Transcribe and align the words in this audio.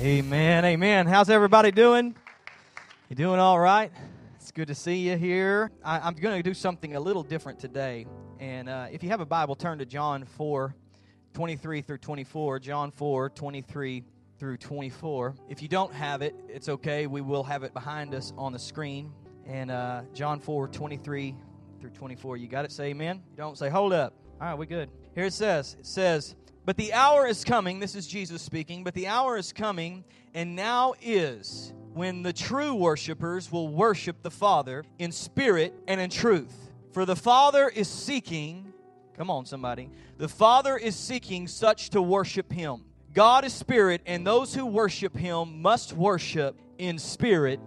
Amen. 0.00 0.64
Amen. 0.64 1.06
How's 1.06 1.28
everybody 1.28 1.70
doing? 1.70 2.16
You 3.10 3.16
doing 3.16 3.38
all 3.38 3.60
right? 3.60 3.92
It's 4.36 4.50
good 4.50 4.68
to 4.68 4.74
see 4.74 4.96
you 4.96 5.18
here. 5.18 5.70
I, 5.84 6.08
am 6.08 6.14
going 6.14 6.38
to 6.38 6.42
do 6.42 6.54
something 6.54 6.96
a 6.96 7.00
little 7.00 7.22
different 7.22 7.58
today. 7.58 8.06
And 8.38 8.70
uh, 8.70 8.86
if 8.90 9.02
you 9.02 9.10
have 9.10 9.20
a 9.20 9.26
Bible, 9.26 9.54
turn 9.54 9.78
to 9.78 9.84
John 9.84 10.24
4 10.24 10.74
23 11.34 11.82
through 11.82 11.98
24. 11.98 12.60
John 12.60 12.90
4 12.92 13.28
23 13.28 14.02
through 14.38 14.56
24. 14.56 15.34
If 15.50 15.60
you 15.60 15.68
don't 15.68 15.92
have 15.92 16.22
it, 16.22 16.34
it's 16.48 16.70
okay. 16.70 17.06
We 17.06 17.20
will 17.20 17.44
have 17.44 17.62
it 17.62 17.74
behind 17.74 18.14
us 18.14 18.32
on 18.38 18.54
the 18.54 18.58
screen. 18.58 19.12
And 19.44 19.70
uh, 19.70 20.04
John 20.14 20.40
4 20.40 20.68
23 20.68 21.36
through 21.78 21.90
24. 21.90 22.38
You 22.38 22.48
got 22.48 22.64
it? 22.64 22.72
Say 22.72 22.84
amen. 22.84 23.16
You 23.32 23.36
don't 23.36 23.58
say, 23.58 23.68
hold 23.68 23.92
up. 23.92 24.14
All 24.40 24.48
right, 24.48 24.54
we 24.54 24.64
good. 24.64 24.88
Here 25.14 25.26
it 25.26 25.34
says, 25.34 25.76
it 25.78 25.84
says, 25.84 26.36
but 26.70 26.76
the 26.76 26.92
hour 26.92 27.26
is 27.26 27.42
coming, 27.42 27.80
this 27.80 27.96
is 27.96 28.06
Jesus 28.06 28.40
speaking, 28.42 28.84
but 28.84 28.94
the 28.94 29.08
hour 29.08 29.36
is 29.36 29.52
coming, 29.52 30.04
and 30.34 30.54
now 30.54 30.94
is, 31.02 31.72
when 31.94 32.22
the 32.22 32.32
true 32.32 32.76
worshipers 32.76 33.50
will 33.50 33.66
worship 33.66 34.22
the 34.22 34.30
Father 34.30 34.84
in 35.00 35.10
spirit 35.10 35.74
and 35.88 36.00
in 36.00 36.10
truth. 36.10 36.70
For 36.92 37.04
the 37.04 37.16
Father 37.16 37.68
is 37.68 37.88
seeking, 37.88 38.72
come 39.16 39.30
on, 39.30 39.46
somebody, 39.46 39.90
the 40.16 40.28
Father 40.28 40.76
is 40.76 40.94
seeking 40.94 41.48
such 41.48 41.90
to 41.90 42.00
worship 42.00 42.52
Him. 42.52 42.84
God 43.12 43.44
is 43.44 43.52
spirit, 43.52 44.00
and 44.06 44.24
those 44.24 44.54
who 44.54 44.64
worship 44.64 45.16
Him 45.16 45.60
must 45.60 45.92
worship 45.92 46.56
in 46.78 47.00
spirit 47.00 47.58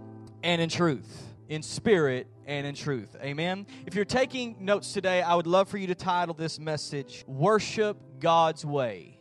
and 0.44 0.62
in 0.62 0.70
truth. 0.70 1.28
In 1.50 1.62
spirit 1.62 2.28
and 2.46 2.66
in 2.66 2.74
truth. 2.74 3.18
Amen. 3.22 3.66
If 3.86 3.96
you're 3.96 4.06
taking 4.06 4.56
notes 4.62 4.94
today, 4.94 5.22
I 5.22 5.36
would 5.36 5.48
love 5.48 5.68
for 5.68 5.78
you 5.78 5.88
to 5.88 5.96
title 5.96 6.34
this 6.34 6.58
message 6.58 7.26
Worship 7.28 7.98
God's 8.24 8.66
Way. 8.66 9.18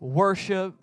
Worship 0.00 0.74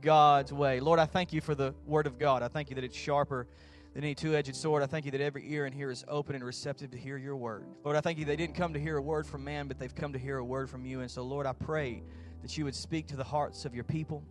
God's 0.00 0.52
Way. 0.52 0.78
Lord, 0.78 1.00
I 1.00 1.06
thank 1.06 1.32
you 1.32 1.40
for 1.40 1.56
the 1.56 1.74
Word 1.84 2.06
of 2.06 2.20
God. 2.20 2.44
I 2.44 2.46
thank 2.46 2.70
you 2.70 2.76
that 2.76 2.84
it's 2.84 2.96
sharper 2.96 3.48
than 3.94 4.04
any 4.04 4.14
two 4.14 4.36
edged 4.36 4.54
sword. 4.54 4.80
I 4.84 4.86
thank 4.86 5.06
you 5.06 5.10
that 5.10 5.20
every 5.20 5.42
ear 5.52 5.66
in 5.66 5.72
here 5.72 5.90
is 5.90 6.04
open 6.06 6.36
and 6.36 6.44
receptive 6.44 6.92
to 6.92 6.96
hear 6.96 7.16
your 7.16 7.34
Word. 7.34 7.66
Lord, 7.82 7.96
I 7.96 8.00
thank 8.00 8.18
you 8.18 8.24
they 8.24 8.36
didn't 8.36 8.54
come 8.54 8.72
to 8.74 8.78
hear 8.78 8.98
a 8.98 9.02
word 9.02 9.26
from 9.26 9.42
man, 9.42 9.66
but 9.66 9.76
they've 9.76 9.92
come 9.92 10.12
to 10.12 10.20
hear 10.20 10.38
a 10.38 10.44
word 10.44 10.70
from 10.70 10.86
you. 10.86 11.00
And 11.00 11.10
so, 11.10 11.24
Lord, 11.24 11.46
I 11.46 11.52
pray 11.52 12.04
that 12.42 12.56
you 12.56 12.64
would 12.64 12.76
speak 12.76 13.08
to 13.08 13.16
the 13.16 13.24
hearts 13.24 13.64
of 13.64 13.74
your 13.74 13.82
people. 13.82 14.22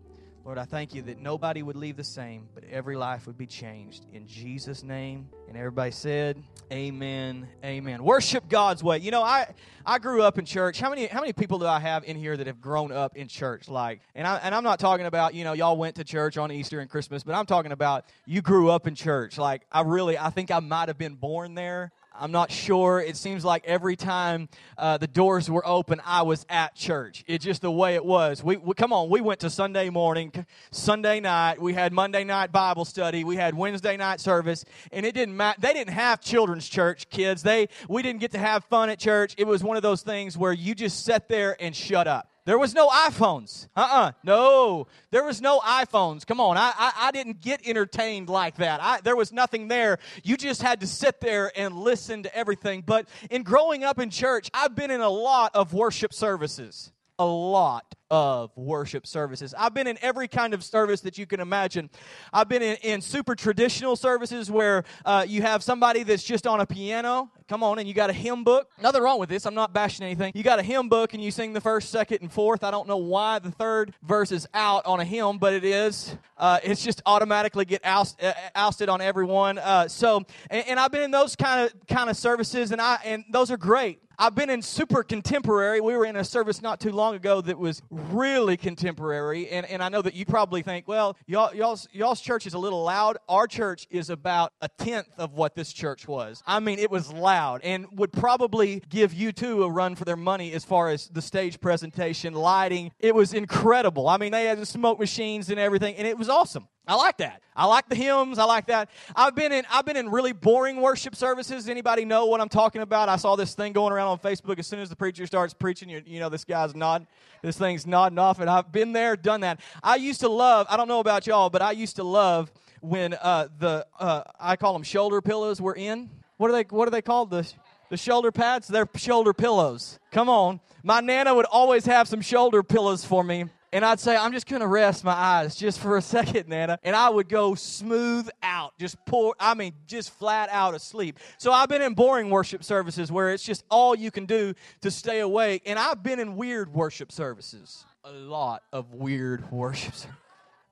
Lord, 0.45 0.59
I 0.59 0.65
thank 0.65 0.93
you 0.93 1.01
that 1.01 1.19
nobody 1.19 1.63
would 1.63 1.75
leave 1.75 1.97
the 1.97 2.03
same, 2.03 2.47
but 2.53 2.63
every 2.65 2.95
life 2.95 3.25
would 3.25 3.35
be 3.35 3.47
changed. 3.47 4.05
In 4.13 4.27
Jesus' 4.27 4.83
name. 4.83 5.27
And 5.47 5.57
everybody 5.57 5.89
said, 5.89 6.43
Amen. 6.71 7.47
Amen. 7.63 8.03
Worship 8.03 8.47
God's 8.47 8.83
way. 8.83 8.99
You 8.99 9.09
know, 9.09 9.23
I 9.23 9.47
I 9.87 9.97
grew 9.97 10.21
up 10.21 10.37
in 10.37 10.45
church. 10.45 10.79
How 10.79 10.91
many 10.91 11.07
how 11.07 11.19
many 11.19 11.33
people 11.33 11.57
do 11.57 11.65
I 11.65 11.79
have 11.79 12.03
in 12.03 12.15
here 12.15 12.37
that 12.37 12.45
have 12.45 12.61
grown 12.61 12.91
up 12.91 13.17
in 13.17 13.27
church? 13.27 13.67
Like, 13.67 14.01
and 14.13 14.27
I 14.27 14.37
and 14.37 14.53
I'm 14.53 14.63
not 14.63 14.79
talking 14.79 15.07
about, 15.07 15.33
you 15.33 15.43
know, 15.43 15.53
y'all 15.53 15.77
went 15.77 15.95
to 15.95 16.03
church 16.03 16.37
on 16.37 16.51
Easter 16.51 16.79
and 16.79 16.91
Christmas, 16.91 17.23
but 17.23 17.33
I'm 17.33 17.47
talking 17.47 17.71
about 17.71 18.05
you 18.27 18.43
grew 18.43 18.69
up 18.69 18.85
in 18.85 18.93
church. 18.93 19.39
Like, 19.39 19.63
I 19.71 19.81
really 19.81 20.15
I 20.15 20.29
think 20.29 20.51
I 20.51 20.59
might 20.59 20.89
have 20.89 20.97
been 20.99 21.15
born 21.15 21.55
there. 21.55 21.91
I'm 22.19 22.31
not 22.31 22.51
sure. 22.51 23.01
It 23.01 23.17
seems 23.17 23.43
like 23.43 23.65
every 23.65 23.95
time 23.95 24.47
uh, 24.77 24.97
the 24.97 25.07
doors 25.07 25.49
were 25.49 25.65
open, 25.65 26.01
I 26.05 26.21
was 26.21 26.45
at 26.49 26.75
church. 26.75 27.23
It's 27.27 27.43
just 27.43 27.61
the 27.61 27.71
way 27.71 27.95
it 27.95 28.05
was. 28.05 28.43
We, 28.43 28.57
we, 28.57 28.73
come 28.73 28.93
on. 28.93 29.09
We 29.09 29.21
went 29.21 29.41
to 29.41 29.49
Sunday 29.49 29.89
morning, 29.89 30.31
Sunday 30.71 31.19
night. 31.19 31.61
We 31.61 31.73
had 31.73 31.91
Monday 31.93 32.23
night 32.23 32.51
Bible 32.51 32.85
study. 32.85 33.23
We 33.23 33.35
had 33.35 33.55
Wednesday 33.55 33.97
night 33.97 34.19
service, 34.19 34.63
and 34.91 35.05
it 35.05 35.13
didn't 35.13 35.35
matter. 35.35 35.59
They 35.59 35.73
didn't 35.73 35.93
have 35.93 36.21
children's 36.21 36.67
church 36.67 37.09
kids. 37.09 37.43
They 37.43 37.67
we 37.89 38.01
didn't 38.01 38.21
get 38.21 38.31
to 38.31 38.39
have 38.39 38.63
fun 38.65 38.89
at 38.89 38.99
church. 38.99 39.35
It 39.37 39.47
was 39.47 39.63
one 39.63 39.77
of 39.77 39.83
those 39.83 40.01
things 40.01 40.37
where 40.37 40.53
you 40.53 40.75
just 40.75 41.05
sat 41.05 41.27
there 41.27 41.57
and 41.59 41.75
shut 41.75 42.07
up. 42.07 42.34
There 42.45 42.59
was 42.59 42.75
no 42.75 42.87
iPhones. 42.89 43.67
Uh 43.75 43.81
uh-uh. 43.81 44.01
uh 44.01 44.11
No. 44.23 44.87
There 45.09 45.23
was 45.23 45.41
no 45.41 45.59
iPhones. 45.59 46.25
Come 46.25 46.39
on. 46.39 46.57
I, 46.57 46.71
I, 46.77 46.93
I 47.07 47.11
didn't 47.11 47.41
get 47.41 47.67
entertained 47.67 48.29
like 48.29 48.57
that. 48.57 48.79
I, 48.81 49.01
there 49.01 49.15
was 49.15 49.33
nothing 49.33 49.67
there. 49.67 49.97
You 50.23 50.37
just 50.37 50.61
had 50.61 50.79
to 50.81 50.87
sit 50.87 51.19
there 51.19 51.51
and 51.55 51.75
listen 51.75 52.23
to 52.23 52.35
everything. 52.35 52.83
But 52.85 53.09
in 53.31 53.41
growing 53.41 53.83
up 53.83 53.99
in 53.99 54.11
church, 54.11 54.49
I've 54.53 54.75
been 54.75 54.91
in 54.91 55.01
a 55.01 55.09
lot 55.09 55.55
of 55.55 55.73
worship 55.73 56.13
services. 56.13 56.91
A 57.17 57.25
lot 57.25 57.95
of 58.11 58.51
worship 58.55 59.07
services. 59.07 59.55
I've 59.57 59.73
been 59.73 59.87
in 59.87 59.97
every 60.01 60.27
kind 60.27 60.53
of 60.53 60.63
service 60.63 61.01
that 61.01 61.17
you 61.17 61.25
can 61.25 61.39
imagine. 61.39 61.89
I've 62.31 62.47
been 62.47 62.61
in, 62.61 62.77
in 62.77 63.01
super 63.01 63.35
traditional 63.35 63.95
services 63.95 64.51
where 64.51 64.83
uh, 65.05 65.25
you 65.27 65.41
have 65.41 65.63
somebody 65.63 66.03
that's 66.03 66.23
just 66.23 66.45
on 66.45 66.61
a 66.61 66.65
piano. 66.65 67.31
Come 67.47 67.63
on, 67.63 67.79
and 67.79 67.87
you 67.87 67.93
got 67.93 68.09
a 68.09 68.13
hymn 68.13 68.43
book. 68.43 68.69
Nothing 68.81 69.01
wrong 69.01 69.19
with 69.19 69.29
this. 69.29 69.45
I'm 69.45 69.53
not 69.53 69.73
bashing 69.73 70.05
anything. 70.05 70.33
You 70.35 70.43
got 70.43 70.59
a 70.59 70.63
hymn 70.63 70.89
book 70.89 71.13
and 71.13 71.23
you 71.23 71.31
sing 71.31 71.53
the 71.53 71.61
first, 71.61 71.89
second, 71.89 72.21
and 72.21 72.31
fourth. 72.31 72.63
I 72.63 72.71
don't 72.71 72.87
know 72.87 72.97
why 72.97 73.39
the 73.39 73.51
third 73.51 73.93
verse 74.03 74.31
is 74.31 74.47
out 74.53 74.85
on 74.85 74.99
a 74.99 75.05
hymn, 75.05 75.37
but 75.37 75.53
it 75.53 75.63
is. 75.63 76.15
Uh, 76.37 76.59
it's 76.63 76.83
just 76.83 77.01
automatically 77.05 77.65
get 77.65 77.81
oust, 77.83 78.21
uh, 78.23 78.33
ousted 78.55 78.89
on 78.89 79.01
everyone. 79.01 79.57
Uh, 79.57 79.87
so, 79.87 80.23
and, 80.49 80.67
and 80.67 80.79
I've 80.79 80.91
been 80.91 81.03
in 81.03 81.11
those 81.11 81.35
kind 81.35 81.65
of 81.65 81.87
kind 81.87 82.09
of 82.09 82.17
services, 82.17 82.71
and 82.71 82.81
I 82.81 82.99
and 83.03 83.25
those 83.29 83.51
are 83.51 83.57
great. 83.57 83.99
I've 84.17 84.35
been 84.35 84.49
in 84.49 84.61
super 84.61 85.03
contemporary. 85.03 85.81
We 85.81 85.95
were 85.95 86.05
in 86.05 86.15
a 86.15 86.23
service 86.23 86.61
not 86.61 86.79
too 86.79 86.91
long 86.91 87.15
ago 87.15 87.41
that 87.41 87.57
was 87.57 87.81
really 87.89 88.57
contemporary. 88.57 89.49
And, 89.49 89.65
and 89.65 89.83
I 89.83 89.89
know 89.89 90.01
that 90.01 90.13
you 90.13 90.25
probably 90.25 90.61
think, 90.61 90.87
well, 90.87 91.17
y'all, 91.25 91.53
y'all's, 91.53 91.87
y'all's 91.91 92.21
church 92.21 92.45
is 92.45 92.53
a 92.53 92.59
little 92.59 92.83
loud. 92.83 93.17
Our 93.27 93.47
church 93.47 93.87
is 93.89 94.09
about 94.09 94.53
a 94.61 94.69
tenth 94.77 95.07
of 95.17 95.33
what 95.33 95.55
this 95.55 95.73
church 95.73 96.07
was. 96.07 96.41
I 96.45 96.59
mean, 96.59 96.79
it 96.79 96.91
was 96.91 97.11
loud 97.11 97.61
and 97.63 97.85
would 97.93 98.11
probably 98.11 98.81
give 98.89 99.13
you 99.13 99.31
two 99.31 99.63
a 99.63 99.69
run 99.69 99.95
for 99.95 100.05
their 100.05 100.15
money 100.15 100.53
as 100.53 100.63
far 100.63 100.89
as 100.89 101.07
the 101.09 101.21
stage 101.21 101.59
presentation, 101.59 102.33
lighting. 102.33 102.91
It 102.99 103.15
was 103.15 103.33
incredible. 103.33 104.07
I 104.07 104.17
mean, 104.17 104.31
they 104.31 104.45
had 104.45 104.59
the 104.59 104.65
smoke 104.65 104.99
machines 104.99 105.49
and 105.49 105.59
everything, 105.59 105.95
and 105.95 106.07
it 106.07 106.17
was 106.17 106.29
awesome. 106.29 106.67
I 106.87 106.95
like 106.95 107.17
that. 107.17 107.41
I 107.55 107.65
like 107.65 107.89
the 107.89 107.95
hymns. 107.95 108.37
I 108.37 108.43
like 108.43 108.67
that. 108.67 108.89
I've 109.15 109.33
been 109.33 109.51
in 109.51 109.65
I've 109.71 109.85
been 109.85 109.97
in 109.97 110.09
really 110.09 110.33
boring 110.33 110.81
worship 110.81 111.15
services. 111.15 111.67
Anybody 111.67 112.05
know 112.05 112.25
what 112.25 112.41
I'm 112.41 112.49
talking 112.49 112.81
about? 112.81 113.09
I 113.09 113.15
saw 113.15 113.35
this 113.35 113.55
thing 113.55 113.73
going 113.73 113.91
around 113.91 114.07
on 114.07 114.19
Facebook. 114.19 114.59
As 114.59 114.67
soon 114.67 114.79
as 114.79 114.89
the 114.89 114.95
preacher 114.95 115.25
starts 115.25 115.53
preaching, 115.53 115.89
you, 115.89 116.01
you 116.05 116.19
know 116.19 116.29
this 116.29 116.45
guy's 116.45 116.75
nodding. 116.75 117.07
This 117.41 117.57
thing's 117.57 117.87
nodding 117.87 118.19
off, 118.19 118.39
and 118.39 118.49
I've 118.49 118.71
been 118.71 118.91
there, 118.93 119.15
done 119.15 119.41
that. 119.41 119.61
I 119.83 119.95
used 119.95 120.19
to 120.21 120.29
love. 120.29 120.67
I 120.69 120.77
don't 120.77 120.87
know 120.87 120.99
about 120.99 121.25
y'all, 121.27 121.49
but 121.49 121.61
I 121.61 121.71
used 121.71 121.95
to 121.95 122.03
love 122.03 122.51
when 122.81 123.13
uh, 123.13 123.47
the 123.57 123.85
uh, 123.99 124.23
I 124.39 124.55
call 124.55 124.73
them 124.73 124.83
shoulder 124.83 125.21
pillows 125.21 125.61
were 125.61 125.75
in. 125.75 126.09
What 126.37 126.51
are 126.51 126.53
they? 126.53 126.63
What 126.69 126.87
are 126.87 126.91
they 126.91 127.01
called? 127.01 127.31
The 127.31 127.51
the 127.89 127.97
shoulder 127.97 128.31
pads? 128.31 128.67
They're 128.67 128.89
shoulder 128.95 129.33
pillows. 129.33 129.99
Come 130.11 130.29
on. 130.29 130.59
My 130.83 130.99
nana 130.99 131.33
would 131.33 131.45
always 131.45 131.85
have 131.85 132.07
some 132.07 132.21
shoulder 132.21 132.61
pillows 132.61 133.05
for 133.05 133.23
me 133.23 133.45
and 133.75 133.83
I'd 133.83 133.99
say, 133.99 134.15
I'm 134.15 134.31
just 134.31 134.47
going 134.47 134.61
to 134.61 134.67
rest 134.67 135.03
my 135.03 135.11
eyes 135.11 135.53
just 135.53 135.81
for 135.81 135.97
a 135.97 136.01
second, 136.15 136.47
Nana. 136.47 136.79
And 136.81 136.95
I 136.95 137.09
would 137.09 137.27
go 137.27 137.55
smooth 137.55 138.29
out, 138.41 138.71
just 138.79 138.95
pour, 139.05 139.35
I 139.37 139.53
mean, 139.53 139.73
just 139.85 140.11
flat 140.11 140.47
out 140.49 140.73
asleep. 140.73 141.19
So 141.37 141.51
I've 141.51 141.67
been 141.67 141.81
in 141.81 141.93
boring 141.93 142.29
worship 142.29 142.63
services 142.63 143.11
where 143.11 143.31
it's 143.31 143.43
just 143.43 143.65
all 143.69 143.93
you 143.93 144.11
can 144.11 144.25
do 144.25 144.53
to 144.79 144.89
stay 144.89 145.19
awake. 145.19 145.63
And 145.65 145.77
I've 145.77 146.01
been 146.01 146.21
in 146.21 146.37
weird 146.37 146.73
worship 146.73 147.11
services, 147.11 147.85
a 148.05 148.11
lot 148.13 148.63
of 148.71 148.93
weird 148.93 149.51
worship 149.51 149.93
services. 149.93 150.21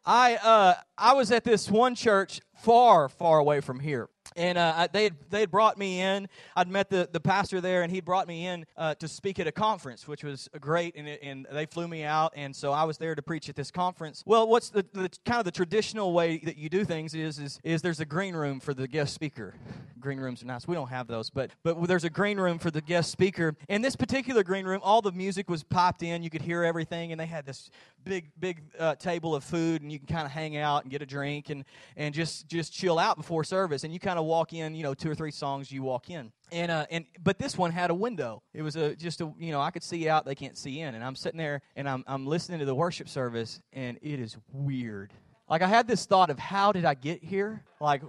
I, 0.05 0.35
uh, 0.35 0.75
I 0.97 1.13
was 1.13 1.29
at 1.33 1.43
this 1.43 1.69
one 1.69 1.95
church 1.95 2.39
far, 2.55 3.09
far 3.09 3.37
away 3.37 3.59
from 3.59 3.81
here 3.81 4.07
and 4.35 4.57
uh, 4.57 4.87
they 4.91 5.05
had, 5.05 5.15
they 5.29 5.39
had 5.41 5.51
brought 5.51 5.77
me 5.77 6.01
in. 6.01 6.27
I'd 6.55 6.67
met 6.67 6.89
the, 6.89 7.09
the 7.11 7.19
pastor 7.19 7.61
there, 7.61 7.83
and 7.83 7.91
he 7.91 8.01
brought 8.01 8.27
me 8.27 8.47
in 8.47 8.65
uh, 8.77 8.95
to 8.95 9.07
speak 9.07 9.39
at 9.39 9.47
a 9.47 9.51
conference, 9.51 10.07
which 10.07 10.23
was 10.23 10.49
great. 10.59 10.95
And, 10.95 11.07
it, 11.07 11.19
and 11.23 11.47
they 11.51 11.65
flew 11.65 11.87
me 11.87 12.03
out, 12.03 12.33
and 12.35 12.55
so 12.55 12.71
I 12.71 12.83
was 12.83 12.97
there 12.97 13.15
to 13.15 13.21
preach 13.21 13.49
at 13.49 13.55
this 13.55 13.71
conference. 13.71 14.23
Well, 14.25 14.47
what's 14.47 14.69
the, 14.69 14.85
the 14.93 15.09
kind 15.25 15.39
of 15.39 15.45
the 15.45 15.51
traditional 15.51 16.13
way 16.13 16.37
that 16.39 16.57
you 16.57 16.69
do 16.69 16.85
things 16.85 17.13
is 17.13 17.39
is 17.39 17.59
is 17.63 17.81
there's 17.81 17.99
a 17.99 18.05
green 18.05 18.35
room 18.35 18.59
for 18.59 18.73
the 18.73 18.87
guest 18.87 19.13
speaker. 19.13 19.55
Green 19.99 20.19
rooms 20.19 20.43
are 20.43 20.45
nice. 20.45 20.67
We 20.67 20.75
don't 20.75 20.89
have 20.89 21.07
those, 21.07 21.29
but 21.29 21.51
but 21.63 21.87
there's 21.87 22.03
a 22.03 22.09
green 22.09 22.39
room 22.39 22.59
for 22.59 22.71
the 22.71 22.81
guest 22.81 23.11
speaker. 23.11 23.55
In 23.69 23.81
this 23.81 23.95
particular 23.95 24.43
green 24.43 24.65
room, 24.65 24.81
all 24.83 25.01
the 25.01 25.11
music 25.13 25.49
was 25.49 25.63
popped 25.63 26.03
in. 26.03 26.23
You 26.23 26.29
could 26.29 26.41
hear 26.41 26.63
everything, 26.63 27.11
and 27.11 27.19
they 27.19 27.25
had 27.25 27.45
this 27.45 27.69
big 28.03 28.31
big 28.39 28.61
uh, 28.77 28.95
table 28.95 29.33
of 29.33 29.43
food, 29.43 29.81
and 29.81 29.91
you 29.91 29.99
can 29.99 30.07
kind 30.07 30.25
of 30.25 30.31
hang 30.31 30.57
out 30.57 30.83
and 30.83 30.91
get 30.91 31.01
a 31.01 31.05
drink 31.05 31.49
and 31.49 31.63
and 31.95 32.13
just 32.13 32.47
just 32.47 32.73
chill 32.73 32.99
out 32.99 33.15
before 33.17 33.43
service. 33.43 33.83
And 33.83 33.93
you 33.93 33.99
kind 33.99 34.19
of 34.19 34.22
walk 34.23 34.53
in, 34.53 34.75
you 34.75 34.83
know, 34.83 34.93
two 34.93 35.09
or 35.09 35.15
three 35.15 35.31
songs, 35.31 35.71
you 35.71 35.83
walk 35.83 36.09
in. 36.09 36.31
And 36.51 36.71
uh, 36.71 36.85
and 36.91 37.05
but 37.23 37.39
this 37.39 37.57
one 37.57 37.71
had 37.71 37.89
a 37.89 37.95
window. 37.95 38.43
It 38.53 38.61
was 38.61 38.75
a 38.75 38.95
just 38.95 39.21
a 39.21 39.31
you 39.39 39.51
know 39.51 39.61
I 39.61 39.71
could 39.71 39.83
see 39.83 40.07
out, 40.07 40.25
they 40.25 40.35
can't 40.35 40.57
see 40.57 40.81
in. 40.81 40.95
And 40.95 41.03
I'm 41.03 41.15
sitting 41.15 41.37
there 41.37 41.61
and 41.75 41.89
I'm 41.89 42.03
I'm 42.07 42.25
listening 42.25 42.59
to 42.59 42.65
the 42.65 42.75
worship 42.75 43.09
service, 43.09 43.61
and 43.73 43.97
it 44.01 44.19
is 44.19 44.37
weird. 44.51 45.13
Like 45.49 45.61
I 45.61 45.67
had 45.67 45.87
this 45.87 46.05
thought 46.05 46.29
of 46.29 46.39
how 46.39 46.71
did 46.71 46.85
I 46.85 46.93
get 46.93 47.23
here? 47.23 47.63
Like 47.79 48.01